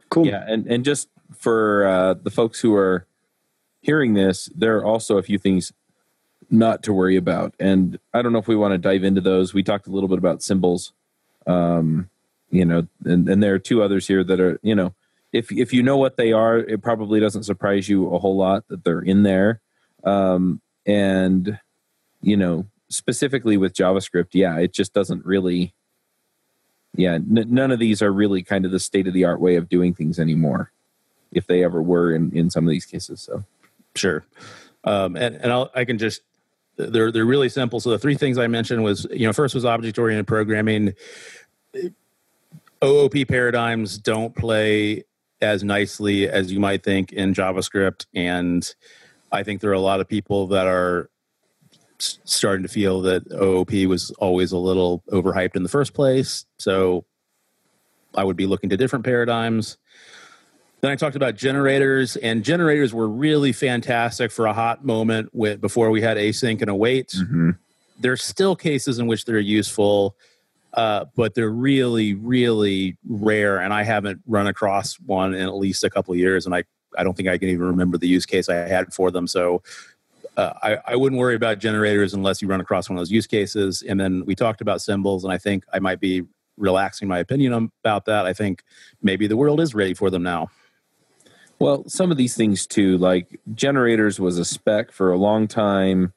[0.08, 0.26] Cool.
[0.26, 3.06] Yeah, and and just for uh, the folks who are
[3.82, 5.72] hearing this, there are also a few things
[6.50, 7.54] not to worry about.
[7.60, 9.52] And I don't know if we want to dive into those.
[9.52, 10.92] We talked a little bit about symbols,
[11.46, 12.08] um,
[12.50, 14.94] you know, and, and there are two others here that are, you know,
[15.32, 18.68] if if you know what they are, it probably doesn't surprise you a whole lot
[18.68, 19.60] that they're in there.
[20.04, 21.58] Um, and
[22.20, 25.74] you know, specifically with JavaScript, yeah, it just doesn't really.
[26.94, 29.56] Yeah, n- none of these are really kind of the state of the art way
[29.56, 30.70] of doing things anymore,
[31.32, 33.22] if they ever were in in some of these cases.
[33.22, 33.44] So,
[33.94, 34.24] sure,
[34.84, 36.22] um, and and I'll, I can just
[36.76, 37.80] they're they're really simple.
[37.80, 40.94] So the three things I mentioned was you know first was object oriented programming.
[42.84, 45.04] OOP paradigms don't play
[45.40, 48.74] as nicely as you might think in JavaScript, and
[49.30, 51.10] I think there are a lot of people that are
[51.98, 56.44] starting to feel that OOP was always a little overhyped in the first place.
[56.58, 57.04] So
[58.14, 59.78] I would be looking to different paradigms.
[60.82, 65.60] Then I talked about generators, and generators were really fantastic for a hot moment with,
[65.60, 67.10] before we had async and await.
[67.10, 67.50] Mm-hmm.
[68.00, 70.16] There's still cases in which they're useful,
[70.74, 73.60] uh, but they're really, really rare.
[73.60, 76.64] And I haven't run across one in at least a couple of years, and I,
[76.98, 79.28] I don't think I can even remember the use case I had for them.
[79.28, 79.62] So
[80.36, 83.28] uh, I, I wouldn't worry about generators unless you run across one of those use
[83.28, 83.84] cases.
[83.88, 86.24] And then we talked about symbols, and I think I might be
[86.56, 88.26] relaxing my opinion about that.
[88.26, 88.64] I think
[89.00, 90.50] maybe the world is ready for them now.
[91.62, 96.12] Well, some of these things too, like generators was a spec for a long time.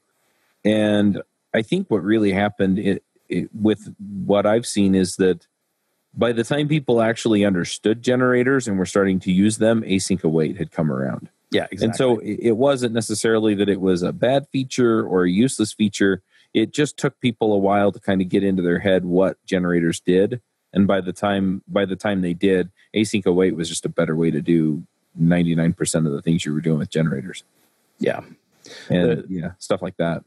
[0.63, 1.21] And
[1.53, 3.93] I think what really happened it, it, with
[4.25, 5.45] what I've seen is that
[6.15, 10.57] by the time people actually understood generators and were starting to use them, async await
[10.57, 11.29] had come around.
[11.51, 11.85] Yeah, exactly.
[11.85, 16.23] And so it wasn't necessarily that it was a bad feature or a useless feature.
[16.53, 19.99] It just took people a while to kind of get into their head what generators
[19.99, 20.41] did.
[20.73, 24.15] And by the time by the time they did, async await was just a better
[24.15, 24.83] way to do
[25.21, 27.43] 99% of the things you were doing with generators.
[27.99, 28.21] Yeah.
[28.89, 30.23] And the, yeah, stuff like that.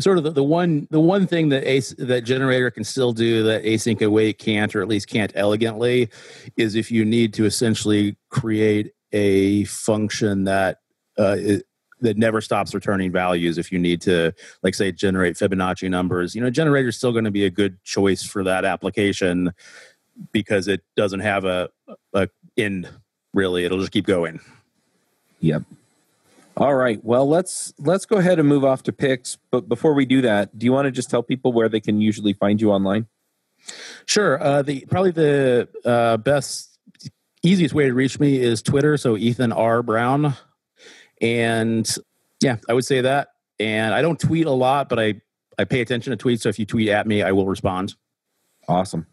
[0.00, 3.42] Sort of the, the one the one thing that ace that generator can still do
[3.42, 6.08] that async await can't or at least can't elegantly
[6.56, 10.78] is if you need to essentially create a function that
[11.18, 11.36] uh,
[12.00, 14.32] that never stops returning values if you need to
[14.62, 17.76] like say generate fibonacci numbers you know generator is still going to be a good
[17.84, 19.52] choice for that application
[20.32, 21.68] because it doesn't have a,
[22.14, 22.88] a end
[23.32, 24.40] really it'll just keep going.
[25.40, 25.62] Yep.
[26.56, 27.02] All right.
[27.02, 29.38] Well let's let's go ahead and move off to picks.
[29.50, 32.00] But before we do that do you want to just tell people where they can
[32.00, 33.06] usually find you online?
[34.06, 34.42] Sure.
[34.42, 36.78] Uh, the probably the uh, best
[37.42, 38.96] easiest way to reach me is twitter.
[38.96, 39.82] So ethan r.
[39.82, 40.34] Brown.
[41.20, 41.88] And
[42.40, 43.28] yeah i would say that.
[43.58, 45.20] And i don't tweet a lot but i
[45.58, 46.40] i pay attention to tweets.
[46.40, 47.94] So if you tweet at me i will respond.
[48.68, 49.06] Awesome.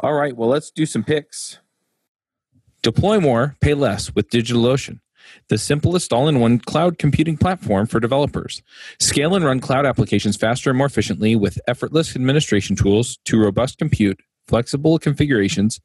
[0.00, 0.36] All right.
[0.36, 1.58] Well let's do some picks
[2.82, 4.98] Deploy more, pay less with DigitalOcean,
[5.48, 8.60] the simplest all in one cloud computing platform for developers.
[8.98, 13.78] Scale and run cloud applications faster and more efficiently with effortless administration tools to robust
[13.78, 15.80] compute flexible configurations,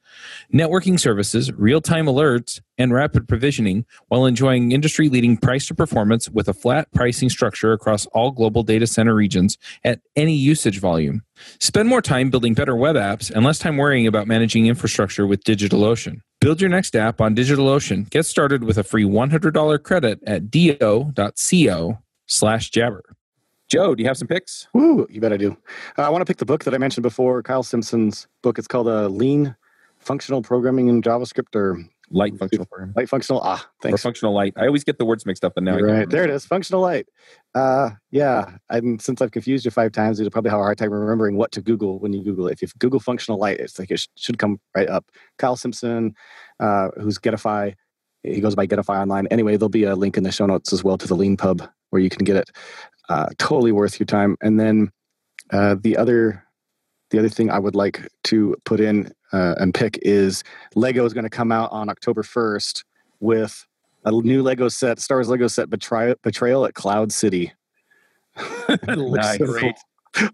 [0.53, 6.29] networking services, real time alerts, and rapid provisioning while enjoying industry leading price to performance
[6.29, 11.21] with a flat pricing structure across all global data center regions at any usage volume.
[11.59, 15.43] Spend more time building better web apps and less time worrying about managing infrastructure with
[15.43, 16.21] DigitalOcean.
[16.39, 18.09] Build your next app on DigitalOcean.
[18.09, 23.03] Get started with a free $100 credit at do.co slash jabber.
[23.69, 24.67] Joe, do you have some picks?
[24.73, 25.57] Woo, you bet I do.
[25.97, 28.57] Uh, I want to pick the book that I mentioned before, Kyle Simpson's book.
[28.57, 29.55] It's called uh, Lean
[29.99, 32.93] Functional Programming in JavaScript or Light Functional Programming.
[32.95, 33.41] Light Functional.
[33.43, 33.95] Ah, thanks.
[33.95, 34.53] Or Functional Light.
[34.55, 36.45] I always get the words mixed up, and now right there it is.
[36.45, 37.07] Functional Light.
[37.53, 40.91] Uh, yeah, and since I've confused you five times, you'll probably have a hard time
[40.91, 42.53] remembering what to Google when you Google it.
[42.53, 45.05] If you Google Functional Light, it's like it sh- should come right up.
[45.37, 46.15] Kyle Simpson,
[46.59, 47.73] uh, who's Getify.
[48.23, 49.27] He goes by Getify online.
[49.27, 52.01] Anyway, there'll be a link in the show notes as well to the Leanpub where
[52.01, 52.51] you can get it
[53.09, 54.37] uh, totally worth your time.
[54.41, 54.91] And then
[55.51, 56.43] uh, the other
[57.09, 60.43] the other thing I would like to put in uh, and pick is
[60.75, 62.83] Lego is going to come out on October first
[63.19, 63.65] with
[64.05, 67.53] a new Lego set, Star Wars Lego set, Betrayal, Betrayal at Cloud City.
[68.87, 69.37] looks nice.
[69.37, 69.75] great.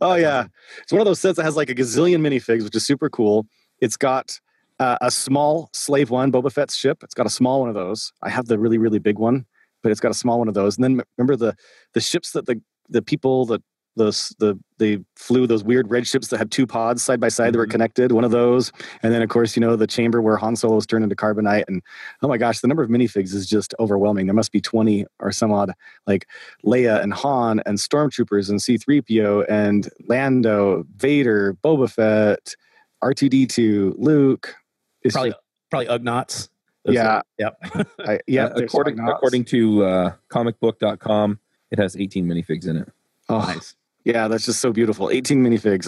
[0.01, 0.45] oh yeah,
[0.81, 3.45] it's one of those sets that has like a gazillion minifigs, which is super cool.
[3.79, 4.39] It's got
[4.79, 7.03] uh, a small Slave One Boba Fett's ship.
[7.03, 8.11] It's got a small one of those.
[8.21, 9.45] I have the really really big one,
[9.81, 10.77] but it's got a small one of those.
[10.77, 11.55] And then remember the
[11.93, 13.63] the ships that the the people that
[13.95, 17.45] those the they flew those weird red ships that had two pods side by side
[17.45, 17.51] mm-hmm.
[17.51, 17.71] that were mm-hmm.
[17.71, 18.11] connected.
[18.11, 18.71] One of those,
[19.01, 21.65] and then of course you know the chamber where Han Solo was turned into carbonite.
[21.67, 21.81] And
[22.21, 24.25] oh my gosh, the number of minifigs is just overwhelming.
[24.25, 25.71] There must be twenty or some odd,
[26.07, 26.27] like
[26.65, 32.55] Leia and Han and stormtroopers and C three PO and Lando, Vader, Boba Fett,
[33.01, 34.55] R two D two, Luke.
[35.03, 36.49] It's probably just, probably Ugnaughts.
[36.85, 37.21] yeah.
[37.37, 37.57] yep.
[37.99, 38.49] I, yeah.
[38.55, 41.39] according according to uh, comicbook.com,
[41.71, 42.91] it has 18 minifigs in it.
[43.29, 43.75] Oh, nice.
[44.03, 45.09] Yeah, that's just so beautiful.
[45.09, 45.87] 18 minifigs.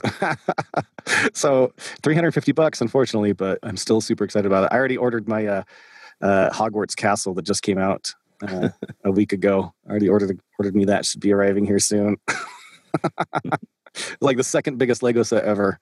[1.36, 4.70] so 350 bucks, unfortunately, but I'm still super excited about it.
[4.74, 5.64] I already ordered my uh,
[6.22, 8.70] uh, Hogwarts Castle that just came out uh,
[9.04, 9.74] a week ago.
[9.86, 11.06] I already ordered ordered me that.
[11.06, 12.16] Should be arriving here soon.
[14.22, 15.80] like the second biggest Lego set ever.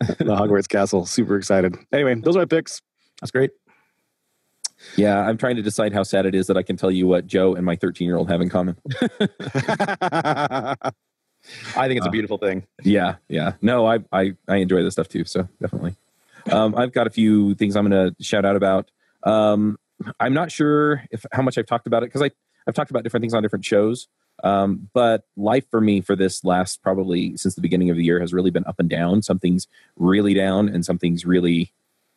[0.00, 1.06] the Hogwarts Castle.
[1.06, 1.76] Super excited.
[1.92, 2.82] Anyway, those are my picks.
[3.22, 3.52] That's great.
[4.96, 7.26] Yeah, I'm trying to decide how sad it is that I can tell you what
[7.26, 8.76] Joe and my 13 year old have in common.
[11.76, 12.66] I think it's a uh, beautiful thing.
[12.82, 13.54] Yeah, yeah.
[13.62, 15.24] No, I I, I enjoy this stuff too.
[15.24, 15.96] So definitely.
[16.50, 18.90] Um, I've got a few things I'm going to shout out about.
[19.24, 19.78] Um,
[20.18, 22.30] I'm not sure if how much I've talked about it because I
[22.66, 24.08] I've talked about different things on different shows.
[24.42, 28.20] Um, but life for me for this last probably since the beginning of the year
[28.20, 29.22] has really been up and down.
[29.22, 31.72] Something's really down and something's really,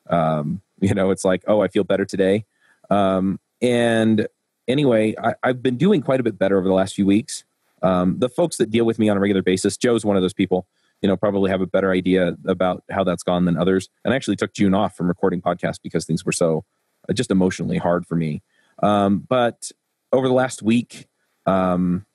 [0.10, 2.46] um, you know, it's like, oh, I feel better today.
[2.90, 4.28] Um, and
[4.68, 7.44] anyway, I, have been doing quite a bit better over the last few weeks.
[7.84, 10.34] Um, the folks that deal with me on a regular basis, Joe's one of those
[10.34, 10.66] people,
[11.02, 13.90] you know, probably have a better idea about how that's gone than others.
[14.04, 16.64] And I actually took June off from recording podcasts because things were so
[17.10, 18.42] uh, just emotionally hard for me.
[18.82, 19.72] Um, but
[20.12, 21.08] over the last week,
[21.46, 22.06] um,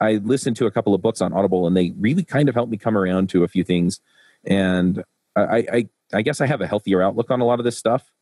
[0.00, 2.70] I listened to a couple of books on Audible, and they really kind of helped
[2.70, 4.00] me come around to a few things.
[4.44, 5.02] And
[5.34, 8.12] I, I, I guess I have a healthier outlook on a lot of this stuff.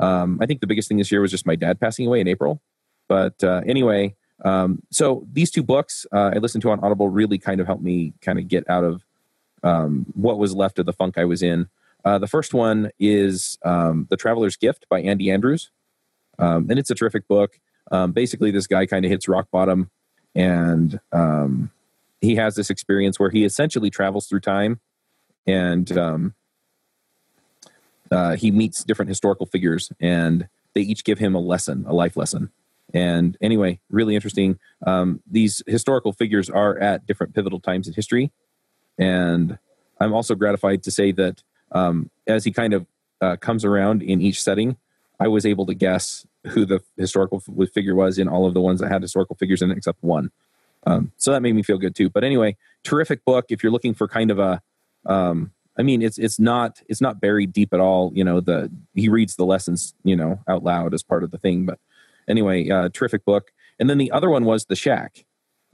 [0.00, 2.28] Um, I think the biggest thing this year was just my dad passing away in
[2.28, 2.62] April.
[3.08, 7.38] But uh, anyway, um, so these two books uh, I listened to on Audible really
[7.38, 9.04] kind of helped me kind of get out of
[9.62, 11.68] um, what was left of the funk I was in.
[12.04, 15.70] Uh, the first one is um, The Traveler's Gift by Andy Andrews.
[16.38, 17.58] Um, and it's a terrific book.
[17.90, 19.90] Um, basically, this guy kind of hits rock bottom
[20.34, 21.70] and um,
[22.20, 24.80] he has this experience where he essentially travels through time
[25.46, 25.90] and
[28.10, 32.16] uh, he meets different historical figures and they each give him a lesson, a life
[32.16, 32.50] lesson.
[32.94, 34.58] And anyway, really interesting.
[34.86, 38.32] Um, these historical figures are at different pivotal times in history.
[38.98, 39.58] And
[40.00, 42.86] I'm also gratified to say that um, as he kind of
[43.20, 44.76] uh, comes around in each setting,
[45.18, 47.40] I was able to guess who the historical
[47.72, 50.30] figure was in all of the ones that had historical figures in it, except one.
[50.86, 52.08] Um, so that made me feel good too.
[52.08, 53.46] But anyway, terrific book.
[53.48, 54.62] If you're looking for kind of a
[55.04, 58.10] um, I mean, it's it's not it's not buried deep at all.
[58.14, 61.38] You know, the he reads the lessons, you know, out loud as part of the
[61.38, 61.66] thing.
[61.66, 61.78] But
[62.28, 63.52] anyway, uh, terrific book.
[63.78, 65.24] And then the other one was The Shack,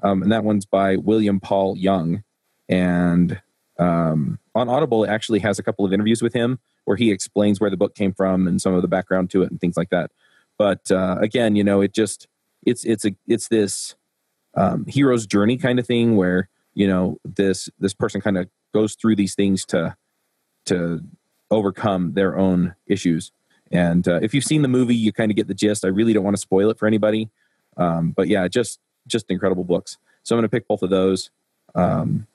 [0.02, 2.24] um, and that one's by William Paul Young.
[2.68, 3.40] And
[3.78, 7.60] um, on Audible, it actually has a couple of interviews with him where he explains
[7.60, 9.90] where the book came from and some of the background to it and things like
[9.90, 10.10] that.
[10.58, 12.28] But uh, again, you know, it just
[12.64, 13.94] it's it's a it's this
[14.54, 18.94] um, hero's journey kind of thing where you know this this person kind of goes
[18.94, 19.96] through these things to
[20.66, 21.00] to
[21.50, 23.32] overcome their own issues.
[23.72, 25.84] And uh, if you've seen the movie, you kind of get the gist.
[25.84, 27.30] I really don't want to spoil it for anybody,
[27.76, 29.98] um, but yeah, just just incredible books.
[30.22, 31.30] So I'm going to pick both of those.
[31.74, 32.26] Um,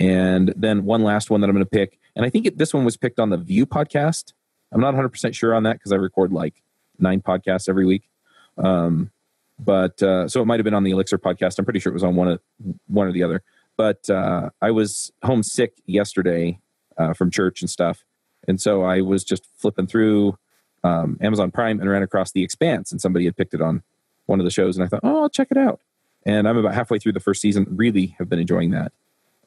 [0.00, 2.72] and then one last one that I'm going to pick, and I think it, this
[2.72, 4.32] one was picked on the Vue podcast.
[4.72, 6.62] I'm not 100 percent sure on that because I record like
[6.98, 8.08] nine podcasts every week.
[8.56, 9.10] Um,
[9.58, 11.58] but uh, so it might have been on the Elixir podcast.
[11.58, 12.40] I'm pretty sure it was on one of
[12.86, 13.42] one or the other.
[13.76, 16.58] But uh, I was homesick yesterday
[16.96, 18.04] uh, from church and stuff,
[18.48, 20.38] and so I was just flipping through
[20.82, 23.82] um, Amazon Prime and ran across The Expanse, and somebody had picked it on
[24.26, 25.80] one of the shows, and I thought, oh, I'll check it out.
[26.26, 27.66] And I'm about halfway through the first season.
[27.70, 28.92] Really have been enjoying that.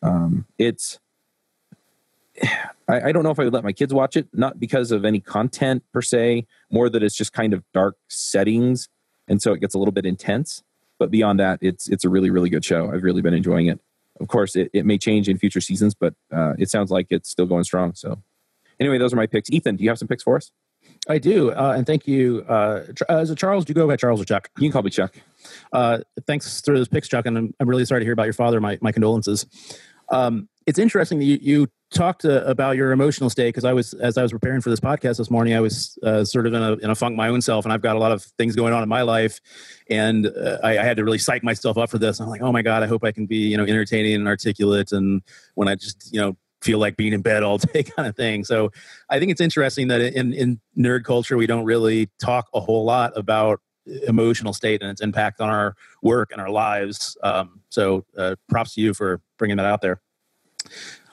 [0.02, 1.00] Um, it's
[2.88, 5.06] I, I, don't know if I would let my kids watch it, not because of
[5.06, 8.90] any content per se, more that it's just kind of dark settings,
[9.28, 10.64] and so it gets a little bit intense.
[10.98, 12.92] But beyond that, it's it's a really really good show.
[12.92, 13.80] I've really been enjoying it
[14.22, 17.30] of course, it, it may change in future seasons, but uh, it sounds like it's
[17.30, 17.94] still going strong.
[17.96, 18.22] So,
[18.82, 19.50] anyway, those are my picks.
[19.50, 20.52] Ethan, do you have some picks for us?
[21.08, 22.46] I do, uh, and thank you.
[22.48, 24.50] Uh, as uh, a Charles, do you go by Charles or Chuck?
[24.58, 25.16] You can call me Chuck.
[25.72, 28.34] Uh, thanks for those picks, Chuck, and I'm, I'm really sorry to hear about your
[28.34, 28.60] father.
[28.60, 29.46] My my condolences.
[30.10, 33.94] Um, it's interesting that you, you talked uh, about your emotional state because I was,
[33.96, 36.62] as I was preparing for this podcast this morning, I was uh, sort of in
[36.62, 38.74] a, in a funk my own self, and I've got a lot of things going
[38.74, 39.40] on in my life,
[39.90, 42.20] and uh, I, I, had to really psych myself up for this.
[42.20, 44.92] I'm like, oh my god, I hope I can be, you know, entertaining and articulate,
[44.92, 45.22] and
[45.56, 48.44] when I just, you know, feel like being in bed all day kind of thing.
[48.44, 48.72] So
[49.10, 52.86] I think it's interesting that in in nerd culture we don't really talk a whole
[52.86, 53.60] lot about
[54.08, 57.18] emotional state and its impact on our work and our lives.
[57.24, 60.02] Um, so uh, props to you for bringing that out there.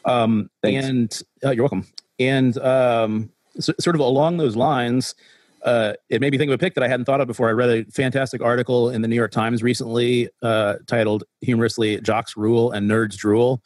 [0.05, 1.87] Um, and uh, you're welcome.
[2.19, 5.15] And um, so, sort of along those lines,
[5.63, 7.49] uh, it made me think of a pick that I hadn't thought of before.
[7.49, 12.37] I read a fantastic article in the New York Times recently uh, titled humorously "Jocks
[12.37, 13.63] Rule and Nerds Drool,"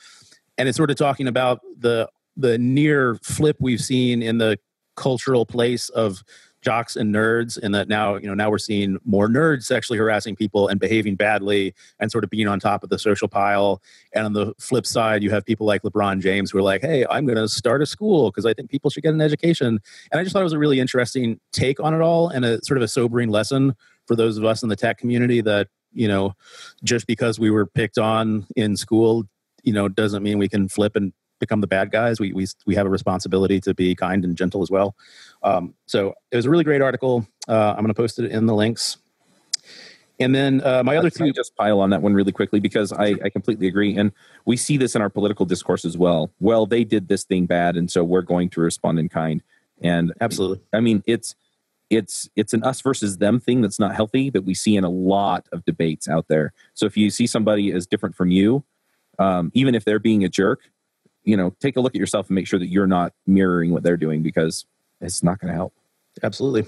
[0.59, 4.59] and it's sort of talking about the the near flip we've seen in the
[4.97, 6.23] cultural place of
[6.63, 10.37] jocks and nerds and that now you know now we're seeing more nerds sexually harassing
[10.37, 13.83] people and behaving badly and sort of being on top of the social pile.
[14.15, 17.05] And on the flip side you have people like lebron james who are like hey
[17.11, 19.81] i'm going to start a school because i think people should get an education.
[20.13, 22.65] And i just thought it was a really interesting take on it all and a
[22.65, 23.75] sort of a sobering lesson
[24.07, 26.33] for those of us in the tech community that you know
[26.85, 29.25] just because we were picked on in school
[29.63, 31.13] you know it doesn't mean we can flip and
[31.43, 32.21] become the bad guys.
[32.21, 34.95] We we we have a responsibility to be kind and gentle as well.
[35.43, 37.27] Um, so it was a really great article.
[37.49, 38.97] Uh, I'm going to post it in the links.
[40.21, 41.33] And then uh, my other two.
[41.33, 43.97] just pile on that one really quickly because I, I completely agree.
[43.97, 44.13] And
[44.45, 46.31] we see this in our political discourse as well.
[46.39, 49.43] Well, they did this thing bad, and so we're going to respond in kind.
[49.81, 51.35] And absolutely, I mean, it's
[51.91, 54.91] it's it's an us versus them thing that's not healthy that we see in a
[54.91, 56.53] lot of debates out there.
[56.75, 58.65] So if you see somebody as different from you,
[59.19, 60.61] um, even if they're being a jerk,
[61.25, 63.83] you know, take a look at yourself and make sure that you're not mirroring what
[63.83, 64.67] they're doing because
[65.01, 65.73] it's not going to help.
[66.23, 66.67] Absolutely.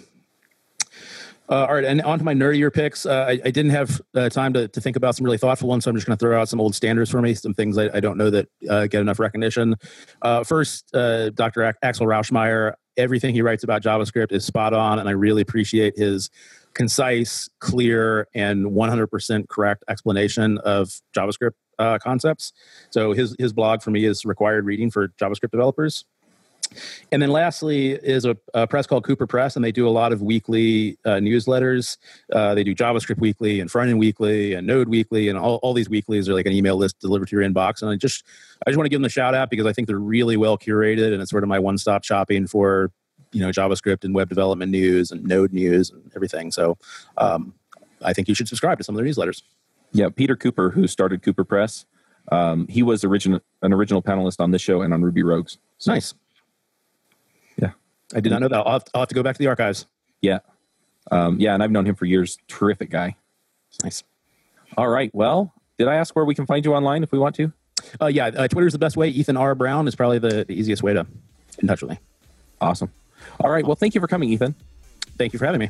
[1.46, 3.04] Uh, all right, and on to my nerdier picks.
[3.04, 5.84] Uh, I, I, didn't have uh, time to, to think about some really thoughtful ones,
[5.84, 7.90] so I'm just going to throw out some old standards for me, some things I,
[7.92, 9.74] I don't know that uh, get enough recognition.
[10.22, 11.74] Uh, first, uh, Dr.
[11.82, 16.30] Axel Rauschmayer, everything he writes about JavaScript is spot on, and I really appreciate his
[16.72, 22.52] concise, clear, and 100% correct explanation of JavaScript uh, concepts.
[22.90, 26.04] So his his blog for me is required reading for JavaScript developers.
[27.12, 30.12] And then lastly is a, a, press called Cooper Press, and they do a lot
[30.12, 31.96] of weekly uh, newsletters.
[32.32, 35.72] Uh, they do JavaScript Weekly and Front End Weekly and Node Weekly, and all, all
[35.72, 37.82] these weeklies are like an email list delivered to your inbox.
[37.82, 38.24] And I just
[38.66, 40.58] I just want to give them a shout out because I think they're really well
[40.58, 42.90] curated, and it's sort of my one stop shopping for
[43.32, 46.50] you know JavaScript and web development news and Node news and everything.
[46.50, 46.78] So
[47.16, 47.54] um,
[48.02, 49.42] I think you should subscribe to some of their newsletters.
[49.94, 51.86] Yeah, Peter Cooper, who started Cooper Press,
[52.30, 55.58] um, he was original an original panelist on this show and on Ruby Rogues.
[55.78, 56.14] So, nice.
[57.56, 57.70] Yeah,
[58.14, 58.66] I did not know that.
[58.66, 59.86] I'll have, to, I'll have to go back to the archives.
[60.20, 60.40] Yeah,
[61.10, 62.38] um, yeah, and I've known him for years.
[62.48, 63.16] Terrific guy.
[63.82, 64.02] Nice.
[64.76, 65.14] All right.
[65.14, 67.52] Well, did I ask where we can find you online if we want to?
[68.00, 69.08] Uh, yeah, uh, Twitter is the best way.
[69.08, 69.54] Ethan R.
[69.54, 71.06] Brown is probably the, the easiest way to
[71.60, 71.98] in touch with me.
[72.60, 72.90] Awesome.
[73.40, 73.64] All right.
[73.64, 74.54] Well, thank you for coming, Ethan.
[75.16, 75.68] Thank you for having me.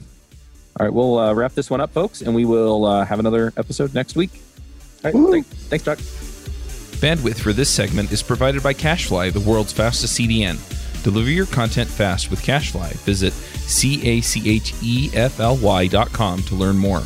[0.79, 3.53] All right, we'll uh, wrap this one up, folks, and we will uh, have another
[3.57, 4.31] episode next week.
[5.05, 5.99] All right, thanks, thanks, Chuck.
[7.01, 10.59] Bandwidth for this segment is provided by CacheFly, the world's fastest CDN.
[11.05, 12.95] Deliver your content fast with CacheFly.
[13.05, 17.03] Visit C A C H E F L Y dot com to learn more.